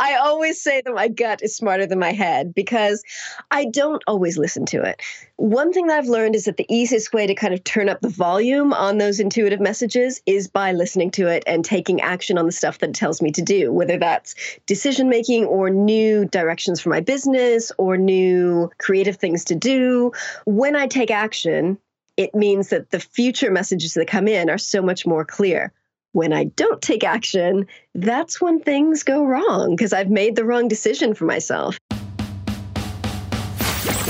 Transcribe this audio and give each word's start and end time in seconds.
I 0.00 0.16
always 0.16 0.60
say 0.60 0.80
that 0.80 0.94
my 0.94 1.08
gut 1.08 1.42
is 1.42 1.56
smarter 1.56 1.86
than 1.86 1.98
my 1.98 2.12
head 2.12 2.54
because 2.54 3.02
I 3.50 3.66
don't 3.66 4.02
always 4.06 4.38
listen 4.38 4.66
to 4.66 4.82
it. 4.82 5.00
One 5.36 5.72
thing 5.72 5.86
that 5.86 5.98
I've 5.98 6.08
learned 6.08 6.34
is 6.34 6.44
that 6.44 6.56
the 6.56 6.66
easiest 6.68 7.12
way 7.12 7.26
to 7.26 7.34
kind 7.34 7.54
of 7.54 7.62
turn 7.64 7.88
up 7.88 8.00
the 8.00 8.08
volume 8.08 8.72
on 8.72 8.98
those 8.98 9.20
intuitive 9.20 9.60
messages 9.60 10.20
is 10.26 10.48
by 10.48 10.72
listening 10.72 11.10
to 11.12 11.28
it 11.28 11.44
and 11.46 11.64
taking 11.64 12.00
action 12.00 12.38
on 12.38 12.46
the 12.46 12.52
stuff 12.52 12.78
that 12.78 12.90
it 12.90 12.94
tells 12.94 13.22
me 13.22 13.30
to 13.32 13.42
do, 13.42 13.72
whether 13.72 13.98
that's 13.98 14.34
decision 14.66 15.08
making 15.08 15.44
or 15.46 15.70
new 15.70 16.24
directions 16.24 16.80
for 16.80 16.90
my 16.90 17.00
business 17.00 17.72
or 17.78 17.96
new 17.96 18.70
creative 18.78 19.16
things 19.16 19.44
to 19.44 19.54
do. 19.54 20.12
When 20.44 20.76
I 20.76 20.86
take 20.86 21.10
action, 21.10 21.78
it 22.16 22.34
means 22.34 22.70
that 22.70 22.90
the 22.90 23.00
future 23.00 23.50
messages 23.50 23.94
that 23.94 24.08
come 24.08 24.26
in 24.28 24.50
are 24.50 24.58
so 24.58 24.82
much 24.82 25.06
more 25.06 25.24
clear 25.24 25.72
when 26.12 26.32
I 26.32 26.44
don't 26.44 26.80
take 26.80 27.04
action, 27.04 27.66
that's 27.94 28.40
when 28.40 28.60
things 28.60 29.02
go 29.02 29.24
wrong 29.24 29.76
because 29.76 29.92
I've 29.92 30.10
made 30.10 30.36
the 30.36 30.44
wrong 30.44 30.68
decision 30.68 31.14
for 31.14 31.26
myself. 31.26 31.78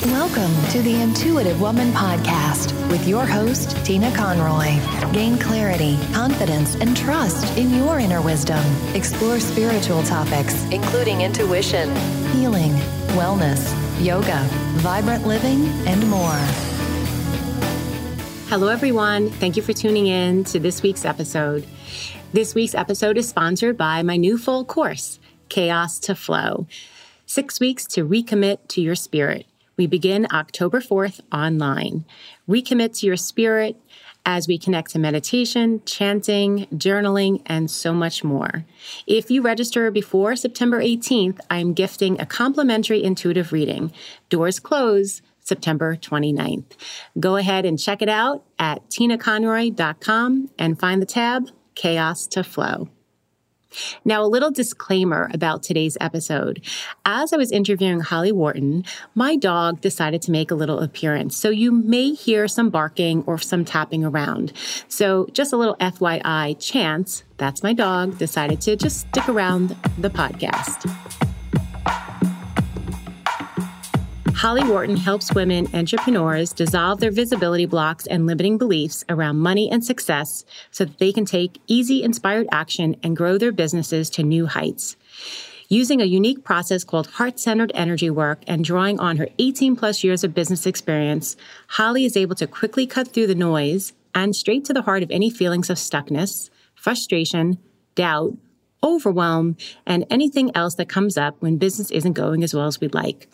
Welcome 0.07 0.55
to 0.71 0.81
the 0.83 1.01
Intuitive 1.03 1.61
Woman 1.61 1.91
Podcast 1.91 2.73
with 2.91 3.07
your 3.07 3.27
host, 3.27 3.85
Tina 3.85 4.15
Conroy. 4.15 4.79
Gain 5.13 5.39
clarity, 5.39 5.99
confidence, 6.13 6.77
and 6.77 6.97
trust 6.97 7.57
in 7.59 7.75
your 7.75 7.99
inner 7.99 8.23
wisdom. 8.23 8.65
Explore 8.95 9.41
spiritual 9.41 10.03
topics, 10.05 10.63
including 10.71 11.23
intuition, 11.23 11.95
healing, 12.33 12.73
wellness, 13.19 13.75
yoga, 14.05 14.47
vibrant 14.79 15.27
living, 15.27 15.65
and 15.87 16.09
more. 16.09 16.39
Hello, 18.49 18.69
everyone. 18.69 19.31
Thank 19.31 19.57
you 19.57 19.63
for 19.63 19.73
tuning 19.73 20.07
in 20.07 20.45
to 20.45 20.59
this 20.59 20.83
week's 20.83 21.05
episode. 21.05 21.67
This 22.33 22.55
week's 22.55 22.75
episode 22.75 23.17
is 23.19 23.29
sponsored 23.29 23.77
by 23.77 24.03
my 24.03 24.17
new 24.17 24.39
full 24.39 24.65
course, 24.65 25.19
Chaos 25.49 25.99
to 26.01 26.15
Flow 26.15 26.67
Six 27.27 27.61
Weeks 27.61 27.87
to 27.89 28.07
Recommit 28.07 28.59
to 28.69 28.81
Your 28.81 28.95
Spirit. 28.95 29.47
We 29.77 29.87
begin 29.87 30.27
October 30.33 30.81
4th 30.81 31.21
online. 31.33 32.05
Recommit 32.49 32.99
to 32.99 33.07
your 33.07 33.17
spirit 33.17 33.81
as 34.27 34.49
we 34.49 34.59
connect 34.59 34.91
to 34.91 34.99
meditation, 34.99 35.81
chanting, 35.87 36.67
journaling, 36.75 37.43
and 37.47 37.71
so 37.71 37.95
much 37.95 38.25
more. 38.25 38.65
If 39.07 39.31
you 39.31 39.41
register 39.41 39.91
before 39.91 40.37
September 40.37 40.83
18th, 40.83 41.39
I'm 41.49 41.75
gifting 41.75 42.21
a 42.21 42.27
complimentary 42.27 43.03
intuitive 43.03 43.53
reading. 43.53 43.93
Doors 44.29 44.59
close 44.59 45.23
September 45.39 45.97
29th. 45.97 46.73
Go 47.19 47.37
ahead 47.37 47.65
and 47.65 47.79
check 47.79 48.03
it 48.03 48.09
out 48.09 48.45
at 48.59 48.87
tinaconroy.com 48.91 50.51
and 50.59 50.79
find 50.79 51.01
the 51.01 51.07
tab 51.07 51.49
Chaos 51.79 52.27
to 52.27 52.43
Flow. 52.43 52.89
Now, 54.05 54.25
a 54.25 54.27
little 54.27 54.51
disclaimer 54.51 55.31
about 55.33 55.63
today's 55.63 55.97
episode. 56.01 56.65
As 57.05 57.33
I 57.33 57.37
was 57.37 57.53
interviewing 57.53 58.01
Holly 58.01 58.33
Worton, 58.33 58.85
my 59.15 59.37
dog 59.37 59.81
decided 59.81 60.21
to 60.23 60.33
make 60.33 60.51
a 60.51 60.57
little 60.57 60.81
appearance. 60.81 61.37
So 61.37 61.51
you 61.51 61.71
may 61.71 62.15
hear 62.15 62.49
some 62.49 62.71
barking 62.71 63.23
or 63.27 63.39
some 63.39 63.65
tapping 63.65 64.05
around. 64.05 64.53
So 64.89 65.29
just 65.33 65.53
a 65.53 65.57
little 65.57 65.77
FYI, 65.77 66.59
Chance, 66.59 67.23
that's 67.37 67.63
my 67.63 67.75
dog, 67.75 68.19
decided 68.19 68.61
to 68.63 68.75
just 68.75 69.01
stick 69.01 69.29
around 69.29 69.77
the 69.99 70.11
podcast. 70.11 70.93
Holly 74.39 74.63
Worton 74.63 74.97
helps 74.97 75.35
women 75.35 75.67
entrepreneurs 75.75 76.53
dissolve 76.53 77.01
their 77.01 77.11
visibility 77.11 77.67
blocks 77.67 78.07
and 78.07 78.25
limiting 78.25 78.57
beliefs 78.57 79.05
around 79.09 79.41
money 79.41 79.69
and 79.69 79.85
success 79.85 80.45
so 80.71 80.85
that 80.85 80.99
they 80.99 81.13
can 81.13 81.25
take 81.25 81.61
easy, 81.67 82.05
inspired 82.05 82.47
action 82.53 82.95
and 83.03 83.17
grow 83.17 83.37
their 83.37 83.51
businesses 83.51 84.09
to 84.11 84.23
new 84.23 84.47
heights. 84.47 84.95
Using 85.69 86.01
a 86.01 86.05
unique 86.05 86.45
process 86.45 86.85
called 86.85 87.09
heart 87.09 87.41
centered 87.41 87.73
energy 87.75 88.11
work 88.11 88.39
and 88.47 88.65
drawing 88.65 89.01
on 89.01 89.17
her 89.17 89.27
18 89.41 89.75
plus 89.75 90.05
years 90.05 90.23
of 90.23 90.35
business 90.35 90.67
experience, 90.67 91.37
Holly 91.71 92.05
is 92.05 92.17
able 92.17 92.37
to 92.37 92.47
quickly 92.47 92.87
cut 92.87 93.09
through 93.09 93.27
the 93.27 93.35
noise 93.35 93.93
and 94.15 94.37
straight 94.37 94.65
to 94.67 94.73
the 94.73 94.83
heart 94.83 95.03
of 95.03 95.11
any 95.11 95.31
feelings 95.31 95.69
of 95.69 95.79
stuckness, 95.79 96.49
frustration, 96.77 97.59
doubt, 97.97 98.37
overwhelm, 98.85 99.57
and 99.85 100.07
anything 100.09 100.53
else 100.55 100.77
that 100.77 100.89
comes 100.89 101.19
up 101.19 101.35
when 101.41 101.57
business 101.57 101.91
isn't 101.91 102.13
going 102.13 102.45
as 102.45 102.55
well 102.55 102.69
as 102.69 102.81
we'd 102.81 102.95
like. 102.95 103.29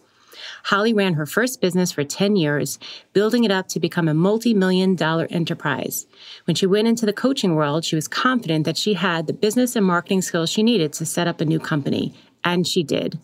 Holly 0.64 0.92
ran 0.92 1.14
her 1.14 1.26
first 1.26 1.60
business 1.60 1.92
for 1.92 2.04
10 2.04 2.36
years, 2.36 2.78
building 3.12 3.44
it 3.44 3.50
up 3.50 3.68
to 3.68 3.80
become 3.80 4.08
a 4.08 4.14
multi 4.14 4.54
million 4.54 4.94
dollar 4.94 5.26
enterprise. 5.30 6.06
When 6.44 6.54
she 6.54 6.66
went 6.66 6.88
into 6.88 7.06
the 7.06 7.12
coaching 7.12 7.54
world, 7.54 7.84
she 7.84 7.96
was 7.96 8.08
confident 8.08 8.64
that 8.64 8.76
she 8.76 8.94
had 8.94 9.26
the 9.26 9.32
business 9.32 9.76
and 9.76 9.86
marketing 9.86 10.22
skills 10.22 10.50
she 10.50 10.62
needed 10.62 10.92
to 10.94 11.06
set 11.06 11.28
up 11.28 11.40
a 11.40 11.44
new 11.44 11.58
company. 11.58 12.14
And 12.42 12.66
she 12.66 12.82
did. 12.82 13.18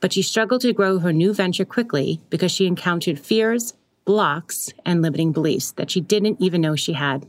But 0.00 0.12
she 0.12 0.20
struggled 0.20 0.60
to 0.60 0.74
grow 0.74 0.98
her 0.98 1.12
new 1.12 1.32
venture 1.32 1.64
quickly 1.64 2.20
because 2.28 2.52
she 2.52 2.66
encountered 2.66 3.18
fears, 3.18 3.72
blocks, 4.04 4.70
and 4.84 5.00
limiting 5.00 5.32
beliefs 5.32 5.72
that 5.72 5.90
she 5.90 6.02
didn't 6.02 6.40
even 6.40 6.60
know 6.60 6.76
she 6.76 6.92
had. 6.92 7.26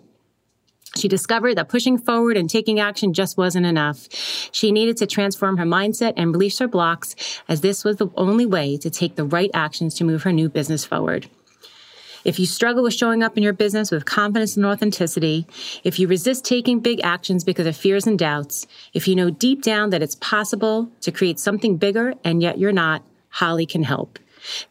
She 0.95 1.07
discovered 1.07 1.55
that 1.55 1.69
pushing 1.69 1.97
forward 1.97 2.35
and 2.35 2.49
taking 2.49 2.79
action 2.79 3.13
just 3.13 3.37
wasn't 3.37 3.65
enough. 3.65 4.07
She 4.51 4.71
needed 4.71 4.97
to 4.97 5.07
transform 5.07 5.57
her 5.57 5.65
mindset 5.65 6.13
and 6.17 6.31
release 6.31 6.59
her 6.59 6.67
blocks, 6.67 7.15
as 7.47 7.61
this 7.61 7.83
was 7.83 7.97
the 7.97 8.09
only 8.15 8.45
way 8.45 8.77
to 8.77 8.89
take 8.89 9.15
the 9.15 9.23
right 9.23 9.51
actions 9.53 9.93
to 9.95 10.03
move 10.03 10.23
her 10.23 10.31
new 10.31 10.49
business 10.49 10.85
forward. 10.85 11.29
If 12.25 12.37
you 12.37 12.45
struggle 12.45 12.83
with 12.83 12.93
showing 12.93 13.23
up 13.23 13.37
in 13.37 13.43
your 13.43 13.53
business 13.53 13.91
with 13.91 14.05
confidence 14.05 14.57
and 14.57 14.65
authenticity, 14.65 15.47
if 15.83 15.99
you 15.99 16.07
resist 16.07 16.43
taking 16.43 16.81
big 16.81 16.99
actions 17.01 17.45
because 17.45 17.65
of 17.65 17.77
fears 17.77 18.05
and 18.05 18.19
doubts, 18.19 18.67
if 18.93 19.07
you 19.07 19.15
know 19.15 19.29
deep 19.29 19.61
down 19.61 19.91
that 19.91 20.03
it's 20.03 20.15
possible 20.15 20.91
to 21.01 21.11
create 21.11 21.39
something 21.39 21.77
bigger 21.77 22.13
and 22.25 22.41
yet 22.41 22.57
you're 22.57 22.73
not, 22.73 23.03
Holly 23.29 23.65
can 23.65 23.83
help. 23.83 24.19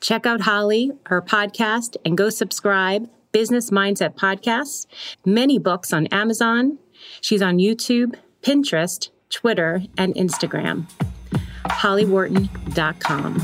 Check 0.00 0.26
out 0.26 0.42
Holly, 0.42 0.92
her 1.06 1.22
podcast, 1.22 1.96
and 2.04 2.18
go 2.18 2.28
subscribe 2.28 3.08
Business 3.38 3.71
Mindset 3.71 4.16
Podcasts, 4.16 4.87
many 5.25 5.60
books 5.60 5.93
on 5.93 6.09
Amazon. 6.09 6.76
She's 7.21 7.41
on 7.41 7.59
YouTube, 7.59 8.16
Pinterest, 8.43 9.10
Twitter, 9.31 9.84
and 9.97 10.12
Instagram. 10.16 10.91
HollyWorton.com. 11.66 13.38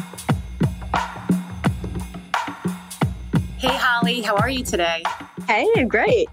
Hey, 3.57 3.69
Holly, 3.69 4.23
how 4.23 4.35
are 4.35 4.51
you 4.51 4.65
today? 4.65 5.05
Hey, 5.47 5.85
great. 5.85 6.27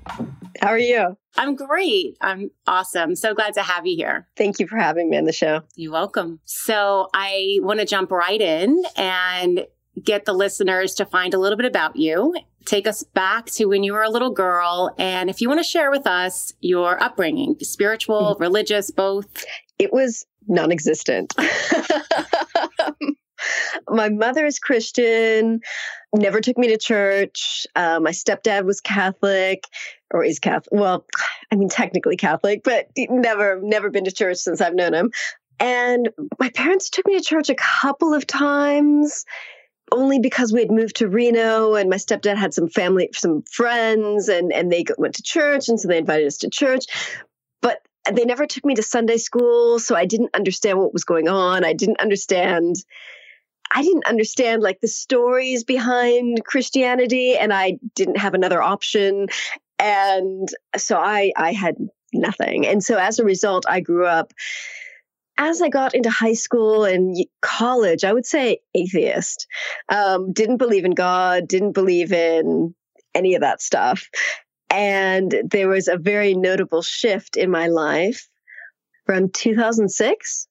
How 0.60 0.70
are 0.70 0.80
you? 0.80 1.16
I'm 1.38 1.56
great. 1.56 2.18
I'm 2.20 2.50
awesome. 2.66 3.16
So 3.16 3.36
glad 3.36 3.54
to 3.54 3.62
have 3.62 3.86
you 3.86 3.96
here. 3.96 4.28
Thank 4.38 4.60
you 4.60 4.66
for 4.66 4.78
having 4.78 5.12
me 5.12 5.18
on 5.18 5.26
the 5.26 5.34
show. 5.34 5.62
You're 5.76 5.92
welcome. 5.92 6.40
So 6.46 7.10
I 7.14 7.60
want 7.62 7.80
to 7.80 7.86
jump 7.86 8.10
right 8.10 8.42
in 8.42 8.84
and 8.98 9.68
get 10.04 10.26
the 10.26 10.34
listeners 10.34 10.96
to 10.96 11.06
find 11.06 11.34
a 11.34 11.40
little 11.40 11.58
bit 11.58 11.66
about 11.66 11.96
you 11.96 12.34
take 12.66 12.88
us 12.88 13.04
back 13.04 13.46
to 13.48 13.66
when 13.66 13.84
you 13.84 13.94
were 13.94 14.04
a 14.04 14.10
little 14.10 14.32
girl. 14.32 14.94
And 14.98 15.30
if 15.30 15.42
you 15.42 15.48
want 15.48 15.60
to 15.60 15.64
share 15.64 15.92
with 15.92 16.08
us 16.08 16.54
your 16.62 17.02
upbringing, 17.02 17.56
spiritual, 17.62 18.34
mm-hmm. 18.34 18.42
religious, 18.42 18.92
both. 18.92 19.46
It 19.80 19.92
was 19.92 20.26
non 20.48 20.72
existent. 20.72 21.34
my 23.90 24.10
mother 24.10 24.46
is 24.46 24.60
Christian, 24.60 25.60
never 26.16 26.40
took 26.40 26.58
me 26.58 26.68
to 26.68 26.78
church. 26.78 27.66
Uh, 27.76 28.00
my 28.00 28.12
stepdad 28.12 28.66
was 28.66 28.80
Catholic 28.80 29.64
or 30.12 30.24
is 30.24 30.40
Catholic. 30.40 30.72
Well, 30.72 31.06
I 31.52 31.56
mean, 31.56 31.70
technically 31.70 32.16
Catholic, 32.16 32.64
but 32.64 32.90
never, 32.98 33.60
never 33.62 33.90
been 33.90 34.06
to 34.06 34.12
church 34.12 34.38
since 34.38 34.62
I've 34.62 34.76
known 34.76 34.94
him. 34.94 35.10
And 35.60 36.10
my 36.40 36.50
parents 36.50 36.90
took 36.90 37.08
me 37.08 37.18
to 37.18 37.24
church 37.24 37.50
a 37.50 37.56
couple 37.56 38.14
of 38.14 38.28
times 38.28 39.26
only 39.92 40.20
because 40.20 40.54
we 40.54 40.62
had 40.62 40.72
moved 40.72 40.98
to 40.98 41.08
Reno 41.08 41.76
and 41.76 41.90
my 41.90 41.98
stepdad 41.98 42.38
had 42.38 42.54
some 42.54 42.70
family, 42.70 43.10
some 43.14 43.44
friends, 43.44 44.30
and 44.30 44.52
and 44.54 44.72
they 44.72 44.86
went 44.98 45.16
to 45.16 45.24
church, 45.24 45.70
and 45.70 45.80
so 45.80 45.88
they 45.88 45.98
invited 45.98 46.28
us 46.28 46.38
to 46.40 46.50
church. 46.50 46.86
But 47.62 47.82
they 48.12 48.26
never 48.26 48.46
took 48.46 48.66
me 48.66 48.76
to 48.76 48.84
Sunday 48.84 49.18
school, 49.18 49.80
so 49.80 49.96
I 49.96 50.06
didn't 50.06 50.36
understand 50.36 50.80
what 50.80 50.94
was 50.94 51.04
going 51.04 51.28
on. 51.28 51.64
I 51.64 51.74
didn't 51.74 52.02
understand. 52.02 52.78
I 53.74 53.84
didn't 53.84 54.06
understand 54.06 54.62
like 54.62 54.82
the 54.82 54.88
stories 54.88 55.64
behind 55.64 56.44
Christianity, 56.46 57.38
and 57.38 57.54
I 57.54 57.80
didn't 57.96 58.18
have 58.18 58.34
another 58.34 58.62
option, 58.62 59.28
and 59.80 60.50
so 60.78 60.98
I 60.98 61.32
I 61.36 61.54
had 61.54 61.76
nothing. 62.14 62.68
And 62.68 62.84
so 62.84 62.98
as 62.98 63.20
a 63.20 63.24
result, 63.24 63.66
I 63.68 63.80
grew 63.80 64.06
up 64.06 64.34
as 65.38 65.62
I 65.62 65.70
got 65.70 65.96
into 65.96 66.10
high 66.10 66.34
school 66.34 66.86
and 66.86 67.16
college, 67.42 68.04
I 68.04 68.14
would 68.14 68.26
say 68.26 68.60
atheist. 68.76 69.48
Um, 69.90 70.34
didn't 70.34 70.58
believe 70.58 70.86
in 70.86 70.92
God, 70.92 71.48
didn't 71.48 71.74
believe 71.74 72.12
in 72.12 72.76
any 73.14 73.36
of 73.36 73.42
that 73.42 73.62
stuff. 73.62 74.08
And 74.70 75.36
there 75.44 75.68
was 75.68 75.88
a 75.88 75.98
very 75.98 76.34
notable 76.34 76.82
shift 76.82 77.36
in 77.38 77.52
my 77.52 77.68
life 77.68 78.28
from 79.06 79.30
2006 79.30 80.48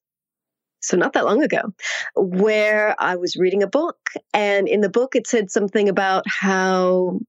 so 0.81 0.97
not 0.97 1.13
that 1.13 1.25
long 1.25 1.43
ago, 1.43 1.73
where 2.15 2.95
I 2.99 3.15
was 3.15 3.37
reading 3.37 3.61
a 3.63 3.67
book. 3.67 3.97
And 4.33 4.67
in 4.67 4.81
the 4.81 4.89
book, 4.89 5.15
it 5.15 5.27
said 5.27 5.51
something 5.51 5.87
about 5.87 6.23
how 6.27 7.19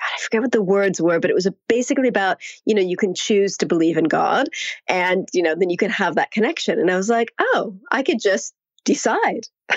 God, 0.00 0.16
I 0.16 0.22
forget 0.22 0.40
what 0.40 0.52
the 0.52 0.62
words 0.62 1.00
were, 1.00 1.20
but 1.20 1.30
it 1.30 1.34
was 1.34 1.48
basically 1.68 2.08
about, 2.08 2.38
you 2.64 2.74
know, 2.74 2.82
you 2.82 2.96
can 2.96 3.14
choose 3.14 3.56
to 3.58 3.66
believe 3.66 3.96
in 3.96 4.04
God 4.04 4.48
and, 4.88 5.28
you 5.32 5.42
know, 5.42 5.54
then 5.54 5.70
you 5.70 5.76
can 5.76 5.90
have 5.90 6.16
that 6.16 6.30
connection. 6.30 6.78
And 6.78 6.90
I 6.90 6.96
was 6.96 7.08
like, 7.08 7.32
oh, 7.38 7.78
I 7.90 8.02
could 8.02 8.20
just 8.20 8.54
decide. 8.84 9.46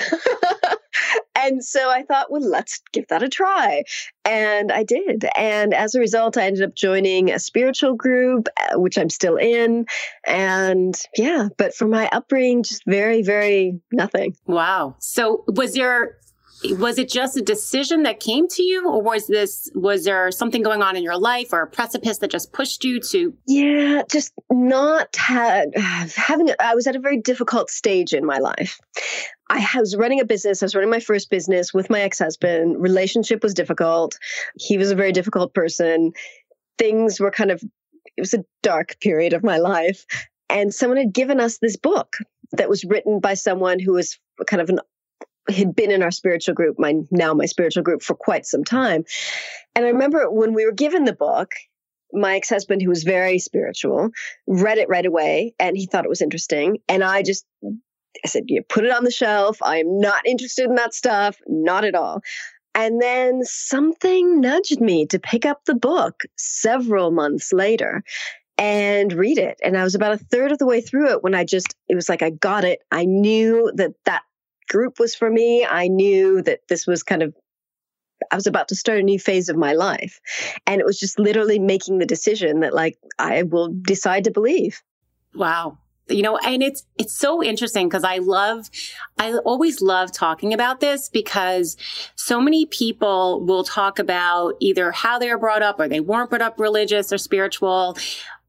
and 1.35 1.63
so 1.63 1.89
I 1.89 2.03
thought, 2.03 2.31
well, 2.31 2.47
let's 2.47 2.81
give 2.91 3.07
that 3.09 3.23
a 3.23 3.29
try. 3.29 3.83
And 4.25 4.71
I 4.71 4.83
did. 4.83 5.25
And 5.35 5.73
as 5.73 5.95
a 5.95 5.99
result, 5.99 6.37
I 6.37 6.45
ended 6.45 6.63
up 6.63 6.75
joining 6.75 7.31
a 7.31 7.39
spiritual 7.39 7.95
group, 7.95 8.47
uh, 8.57 8.79
which 8.79 8.97
I'm 8.97 9.09
still 9.09 9.35
in. 9.35 9.85
And 10.25 10.99
yeah, 11.17 11.49
but 11.57 11.73
for 11.73 11.87
my 11.87 12.09
upbringing, 12.11 12.63
just 12.63 12.83
very, 12.85 13.21
very 13.21 13.79
nothing. 13.91 14.35
Wow. 14.45 14.95
So 14.99 15.43
was 15.47 15.73
there 15.73 16.17
was 16.71 16.97
it 16.97 17.09
just 17.09 17.37
a 17.37 17.41
decision 17.41 18.03
that 18.03 18.19
came 18.19 18.47
to 18.47 18.63
you 18.63 18.87
or 18.87 19.01
was 19.01 19.27
this 19.27 19.69
was 19.75 20.05
there 20.05 20.31
something 20.31 20.61
going 20.61 20.81
on 20.81 20.95
in 20.95 21.03
your 21.03 21.17
life 21.17 21.51
or 21.51 21.61
a 21.61 21.67
precipice 21.67 22.19
that 22.19 22.31
just 22.31 22.53
pushed 22.53 22.83
you 22.83 22.99
to? 22.99 23.33
Yeah 23.47 24.03
just 24.09 24.33
not 24.51 25.15
having 25.15 26.49
i 26.59 26.75
was 26.75 26.87
at 26.87 26.95
a 26.95 26.99
very 26.99 27.19
difficult 27.19 27.69
stage 27.69 28.13
in 28.13 28.25
my 28.25 28.37
life. 28.37 28.79
I 29.49 29.65
was 29.77 29.95
running 29.95 30.19
a 30.19 30.25
business 30.25 30.63
i 30.63 30.65
was 30.65 30.75
running 30.75 30.89
my 30.89 30.99
first 30.99 31.29
business 31.29 31.73
with 31.73 31.89
my 31.89 32.01
ex-husband. 32.01 32.81
Relationship 32.81 33.43
was 33.43 33.53
difficult. 33.53 34.17
He 34.55 34.77
was 34.77 34.91
a 34.91 34.95
very 34.95 35.11
difficult 35.11 35.53
person. 35.53 36.13
Things 36.77 37.19
were 37.19 37.31
kind 37.31 37.51
of 37.51 37.63
it 38.17 38.21
was 38.21 38.33
a 38.33 38.45
dark 38.61 38.99
period 38.99 39.33
of 39.33 39.43
my 39.43 39.57
life. 39.57 40.05
And 40.49 40.73
someone 40.73 40.97
had 40.97 41.13
given 41.13 41.39
us 41.39 41.57
this 41.57 41.77
book 41.77 42.17
that 42.51 42.69
was 42.69 42.83
written 42.85 43.19
by 43.19 43.33
someone 43.33 43.79
who 43.79 43.93
was 43.93 44.19
kind 44.45 44.61
of 44.61 44.69
an 44.69 44.79
had 45.49 45.75
been 45.75 45.91
in 45.91 46.03
our 46.03 46.11
spiritual 46.11 46.55
group, 46.55 46.77
my 46.79 46.95
now 47.11 47.33
my 47.33 47.45
spiritual 47.45 47.83
group 47.83 48.01
for 48.01 48.15
quite 48.15 48.45
some 48.45 48.63
time. 48.63 49.03
And 49.75 49.85
I 49.85 49.89
remember 49.89 50.29
when 50.29 50.53
we 50.53 50.65
were 50.65 50.71
given 50.71 51.05
the 51.05 51.13
book, 51.13 51.51
my 52.11 52.35
ex-husband 52.35 52.81
who 52.81 52.89
was 52.89 53.03
very 53.03 53.39
spiritual 53.39 54.09
read 54.45 54.77
it 54.77 54.87
right 54.87 55.05
away 55.05 55.55
and 55.59 55.75
he 55.75 55.87
thought 55.87 56.05
it 56.05 56.09
was 56.09 56.21
interesting 56.21 56.77
and 56.87 57.03
I 57.03 57.23
just 57.23 57.45
I 58.23 58.27
said, 58.27 58.43
"You 58.47 58.61
put 58.61 58.85
it 58.85 58.91
on 58.91 59.03
the 59.03 59.11
shelf. 59.11 59.57
I'm 59.63 59.99
not 59.99 60.27
interested 60.27 60.65
in 60.65 60.75
that 60.75 60.93
stuff, 60.93 61.37
not 61.47 61.83
at 61.83 61.95
all." 61.95 62.21
And 62.75 63.01
then 63.01 63.43
something 63.43 64.41
nudged 64.41 64.81
me 64.81 65.05
to 65.07 65.19
pick 65.19 65.45
up 65.45 65.65
the 65.65 65.75
book 65.75 66.23
several 66.37 67.11
months 67.11 67.53
later 67.53 68.03
and 68.57 69.13
read 69.13 69.37
it. 69.37 69.59
And 69.63 69.77
I 69.77 69.83
was 69.83 69.95
about 69.95 70.13
a 70.13 70.17
third 70.17 70.51
of 70.51 70.57
the 70.57 70.65
way 70.65 70.81
through 70.81 71.11
it 71.11 71.23
when 71.23 71.35
I 71.35 71.43
just, 71.43 71.75
it 71.87 71.95
was 71.95 72.09
like 72.09 72.21
I 72.21 72.29
got 72.29 72.63
it. 72.63 72.79
I 72.91 73.05
knew 73.05 73.71
that 73.75 73.91
that 74.05 74.23
group 74.69 74.99
was 74.99 75.15
for 75.15 75.29
me. 75.29 75.65
I 75.65 75.87
knew 75.87 76.41
that 76.43 76.61
this 76.67 76.87
was 76.87 77.03
kind 77.03 77.23
of 77.23 77.33
I 78.31 78.35
was 78.35 78.47
about 78.47 78.69
to 78.69 78.75
start 78.75 78.99
a 78.99 79.03
new 79.03 79.19
phase 79.19 79.49
of 79.49 79.57
my 79.57 79.73
life. 79.73 80.19
And 80.65 80.79
it 80.79 80.85
was 80.85 80.99
just 80.99 81.19
literally 81.19 81.59
making 81.59 81.97
the 81.97 82.05
decision 82.05 82.61
that 82.61 82.73
like 82.73 82.97
I 83.19 83.43
will 83.43 83.69
decide 83.69 84.25
to 84.25 84.31
believe. 84.31 84.81
Wow. 85.35 85.77
You 86.09 86.21
know, 86.21 86.37
and 86.37 86.61
it's 86.61 86.85
it's 86.97 87.17
so 87.17 87.41
interesting 87.41 87.87
because 87.87 88.03
I 88.03 88.17
love 88.17 88.69
I 89.17 89.33
always 89.45 89.81
love 89.81 90.11
talking 90.11 90.53
about 90.53 90.81
this 90.81 91.07
because 91.07 91.77
so 92.15 92.41
many 92.41 92.65
people 92.65 93.45
will 93.45 93.63
talk 93.63 93.99
about 93.99 94.55
either 94.59 94.91
how 94.91 95.17
they 95.17 95.29
were 95.29 95.37
brought 95.37 95.63
up 95.63 95.79
or 95.79 95.87
they 95.87 96.01
weren't 96.01 96.29
brought 96.29 96.41
up 96.41 96.59
religious 96.59 97.13
or 97.13 97.17
spiritual 97.17 97.97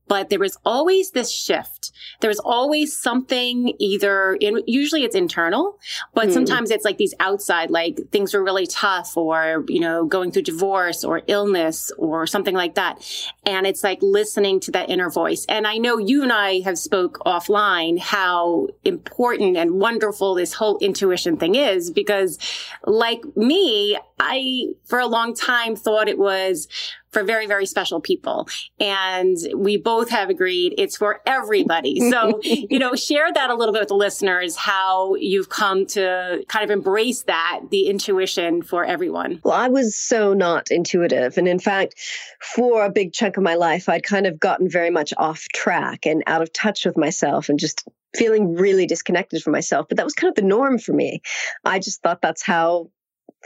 but 0.07 0.29
there 0.29 0.39
was 0.39 0.57
always 0.65 1.13
this 1.13 1.31
shift. 1.31 1.93
There 2.21 2.29
was 2.29 2.39
always 2.39 2.97
something 2.97 3.75
either 3.79 4.35
in, 4.35 4.63
usually 4.67 5.05
it's 5.05 5.15
internal, 5.15 5.79
but 6.13 6.29
mm. 6.29 6.33
sometimes 6.33 6.71
it's 6.71 6.85
like 6.85 6.99
these 6.99 7.15
outside, 7.21 7.71
like 7.71 7.99
things 8.11 8.35
were 8.35 8.43
really 8.43 8.67
tough 8.67 9.17
or, 9.17 9.65
you 9.69 9.81
know, 9.81 10.05
going 10.05 10.31
through 10.31 10.43
divorce 10.43 11.05
or 11.05 11.23
illness 11.27 11.91
or 11.97 12.27
something 12.27 12.55
like 12.55 12.75
that. 12.75 13.05
And 13.47 13.67
it's 13.67 13.83
like 13.83 13.99
listening 14.03 14.61
to 14.61 14.71
that 14.73 14.91
inner 14.91 15.11
voice. 15.11 15.47
And 15.49 15.67
I 15.67 15.79
know 15.79 15.99
you 15.99 16.23
and 16.23 16.33
I 16.33 16.61
have 16.61 16.79
spoke 16.79 17.19
offline 17.25 17.99
how 17.99 18.69
important 18.85 19.57
and 19.57 19.73
wonderful 19.73 20.35
this 20.35 20.53
whole 20.53 20.79
intuition 20.79 21.37
thing 21.37 21.55
is 21.55 21.91
because 21.91 22.39
like 22.85 23.23
me, 23.37 23.99
I, 24.21 24.69
for 24.85 24.99
a 24.99 25.07
long 25.07 25.35
time 25.35 25.77
thought 25.77 26.09
it 26.09 26.19
was 26.19 26.69
for 27.15 27.25
very, 27.25 27.47
very 27.47 27.65
special 27.65 28.01
people. 28.01 28.49
And 28.79 29.39
we 29.57 29.79
both 29.79 30.11
have 30.11 30.29
agreed 30.29 30.75
it's 30.77 30.97
for 30.97 31.21
everybody. 31.25 32.11
So, 32.11 32.41
you 32.43 32.79
know, 32.79 32.95
share 32.95 33.33
that 33.33 33.49
a 33.49 33.55
little 33.55 33.73
bit 33.73 33.81
with 33.81 33.89
the 33.89 33.95
listeners, 33.95 34.57
how 34.57 35.15
you've 35.15 35.49
come 35.49 35.87
to 35.87 36.45
kind 36.49 36.65
of 36.65 36.71
embrace 36.71 37.23
that, 37.23 37.61
the 37.71 37.87
intuition 37.87 38.61
for 38.63 38.85
everyone. 38.85 39.41
Well, 39.45 39.55
I 39.55 39.69
was 39.69 39.97
so 39.97 40.35
not 40.35 40.71
intuitive. 40.71 41.39
And 41.39 41.49
in 41.49 41.59
fact, 41.59 41.95
for 42.43 42.85
a 42.85 42.91
big 42.91 43.13
chunk 43.13 43.37
of 43.37 43.43
my 43.43 43.55
life, 43.55 43.89
I'd 43.89 44.03
kind 44.03 44.27
of 44.27 44.39
gotten 44.39 44.69
very 44.69 44.91
much 44.91 45.15
off 45.17 45.45
track 45.55 46.05
and 46.05 46.23
out 46.27 46.43
of 46.43 46.53
touch 46.53 46.85
with 46.85 46.99
myself 46.99 47.49
and 47.49 47.59
just 47.59 47.89
feeling 48.15 48.55
really 48.55 48.87
disconnected 48.87 49.43
from 49.43 49.53
myself. 49.53 49.87
But 49.89 49.97
that 49.97 50.05
was 50.05 50.15
kind 50.15 50.31
of 50.31 50.37
the 50.37 50.43
norm 50.43 50.79
for 50.79 50.93
me. 50.93 51.21
I 51.65 51.79
just 51.79 52.03
thought 52.03 52.21
that's 52.21 52.43
how 52.43 52.91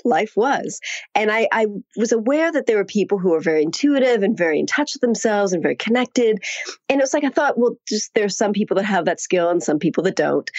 life 0.04 0.32
was. 0.36 0.80
And 1.14 1.30
I, 1.30 1.48
I 1.52 1.66
was 1.96 2.12
aware 2.12 2.50
that 2.52 2.66
there 2.66 2.76
were 2.76 2.84
people 2.84 3.18
who 3.18 3.30
were 3.30 3.40
very 3.40 3.62
intuitive 3.62 4.22
and 4.22 4.36
very 4.36 4.58
in 4.58 4.66
touch 4.66 4.94
with 4.94 5.00
themselves 5.00 5.52
and 5.52 5.62
very 5.62 5.76
connected. 5.76 6.42
And 6.88 7.00
it 7.00 7.02
was 7.02 7.14
like, 7.14 7.24
I 7.24 7.30
thought, 7.30 7.58
well, 7.58 7.76
just 7.86 8.14
there's 8.14 8.36
some 8.36 8.52
people 8.52 8.76
that 8.76 8.84
have 8.84 9.04
that 9.06 9.20
skill 9.20 9.48
and 9.50 9.62
some 9.62 9.78
people 9.78 10.04
that 10.04 10.16
don't. 10.16 10.50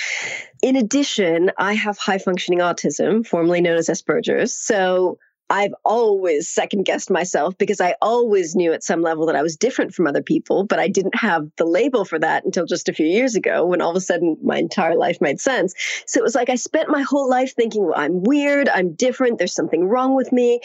In 0.62 0.76
addition, 0.76 1.52
I 1.58 1.74
have 1.74 1.98
high 1.98 2.18
functioning 2.18 2.60
autism, 2.60 3.26
formerly 3.26 3.62
known 3.62 3.78
as 3.78 3.88
Asperger's. 3.88 4.54
So 4.54 5.18
I've 5.50 5.74
always 5.84 6.48
second 6.48 6.84
guessed 6.84 7.10
myself 7.10 7.58
because 7.58 7.82
I 7.82 7.96
always 8.02 8.56
knew 8.56 8.72
at 8.72 8.84
some 8.84 9.02
level 9.02 9.26
that 9.26 9.36
I 9.36 9.42
was 9.42 9.58
different 9.58 9.94
from 9.94 10.06
other 10.06 10.22
people, 10.22 10.64
but 10.64 10.80
I 10.80 10.88
didn't 10.88 11.16
have 11.16 11.48
the 11.58 11.66
label 11.66 12.06
for 12.06 12.20
that 12.20 12.46
until 12.46 12.66
just 12.66 12.88
a 12.88 12.94
few 12.94 13.08
years 13.08 13.36
ago 13.36 13.66
when 13.66 13.82
all 13.82 13.90
of 13.90 13.96
a 13.96 14.02
sudden 14.02 14.38
my 14.44 14.58
entire 14.58 14.96
life 14.96 15.20
made 15.22 15.40
sense. 15.40 15.74
So 16.06 16.20
it 16.20 16.24
was 16.24 16.36
like 16.36 16.50
I 16.50 16.56
spent 16.56 16.90
my 16.90 17.02
whole 17.02 17.30
life 17.30 17.56
thinking, 17.56 17.86
well, 17.86 17.98
I'm 17.98 18.22
weird, 18.24 18.70
I'm 18.70 18.94
different, 18.94 19.40
there's 19.40 19.56
something 19.56 19.88
wrong 19.88 20.16
with 20.16 20.32
me, 20.32 20.60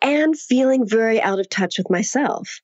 and 0.00 0.38
feeling 0.38 0.86
very 0.86 1.20
out 1.20 1.40
of 1.40 1.48
touch 1.48 1.78
with 1.78 1.90
myself 1.90 2.60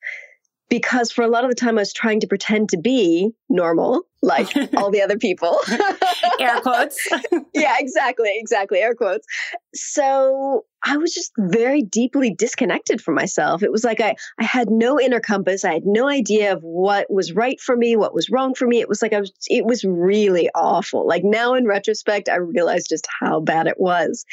because 0.71 1.11
for 1.11 1.23
a 1.23 1.29
lot 1.29 1.45
of 1.45 1.51
the 1.51 1.57
time 1.57 1.77
I 1.77 1.83
was 1.83 1.93
trying 1.93 2.21
to 2.21 2.27
pretend 2.27 2.71
to 2.71 2.79
be 2.79 3.33
normal, 3.51 4.03
like 4.23 4.49
all 4.77 4.91
the 4.91 5.03
other 5.03 5.19
people. 5.19 5.59
Quotes. 6.63 7.09
yeah, 7.55 7.77
exactly, 7.79 8.31
exactly. 8.35 8.79
Air 8.79 8.95
quotes. 8.95 9.27
So 9.75 10.65
I 10.85 10.97
was 10.97 11.13
just 11.15 11.33
very 11.39 11.83
deeply 11.83 12.35
disconnected 12.35 13.01
from 13.01 13.15
myself. 13.15 13.63
It 13.63 13.73
was 13.73 13.85
like 13.85 14.01
I, 14.01 14.17
I 14.39 14.45
had 14.45 14.71
no 14.71 15.01
inner 15.01 15.21
compass. 15.21 15.65
I 15.65 15.75
had 15.75 15.87
no 15.87 16.09
idea 16.09 16.53
of 16.53 16.61
what 16.63 17.07
was 17.11 17.33
right 17.33 17.61
for 17.61 17.77
me, 17.77 17.97
what 17.97 18.15
was 18.15 18.31
wrong 18.31 18.55
for 18.55 18.67
me. 18.67 18.81
It 18.81 18.89
was 18.89 19.03
like 19.03 19.13
I 19.13 19.21
was 19.21 19.33
it 19.49 19.65
was 19.65 19.85
really 19.85 20.49
awful. 20.55 21.07
Like 21.07 21.25
now 21.25 21.55
in 21.55 21.67
retrospect, 21.67 22.29
I 22.29 22.37
realized 22.37 22.89
just 22.89 23.07
how 23.21 23.41
bad 23.41 23.67
it 23.67 23.79
was 23.79 24.25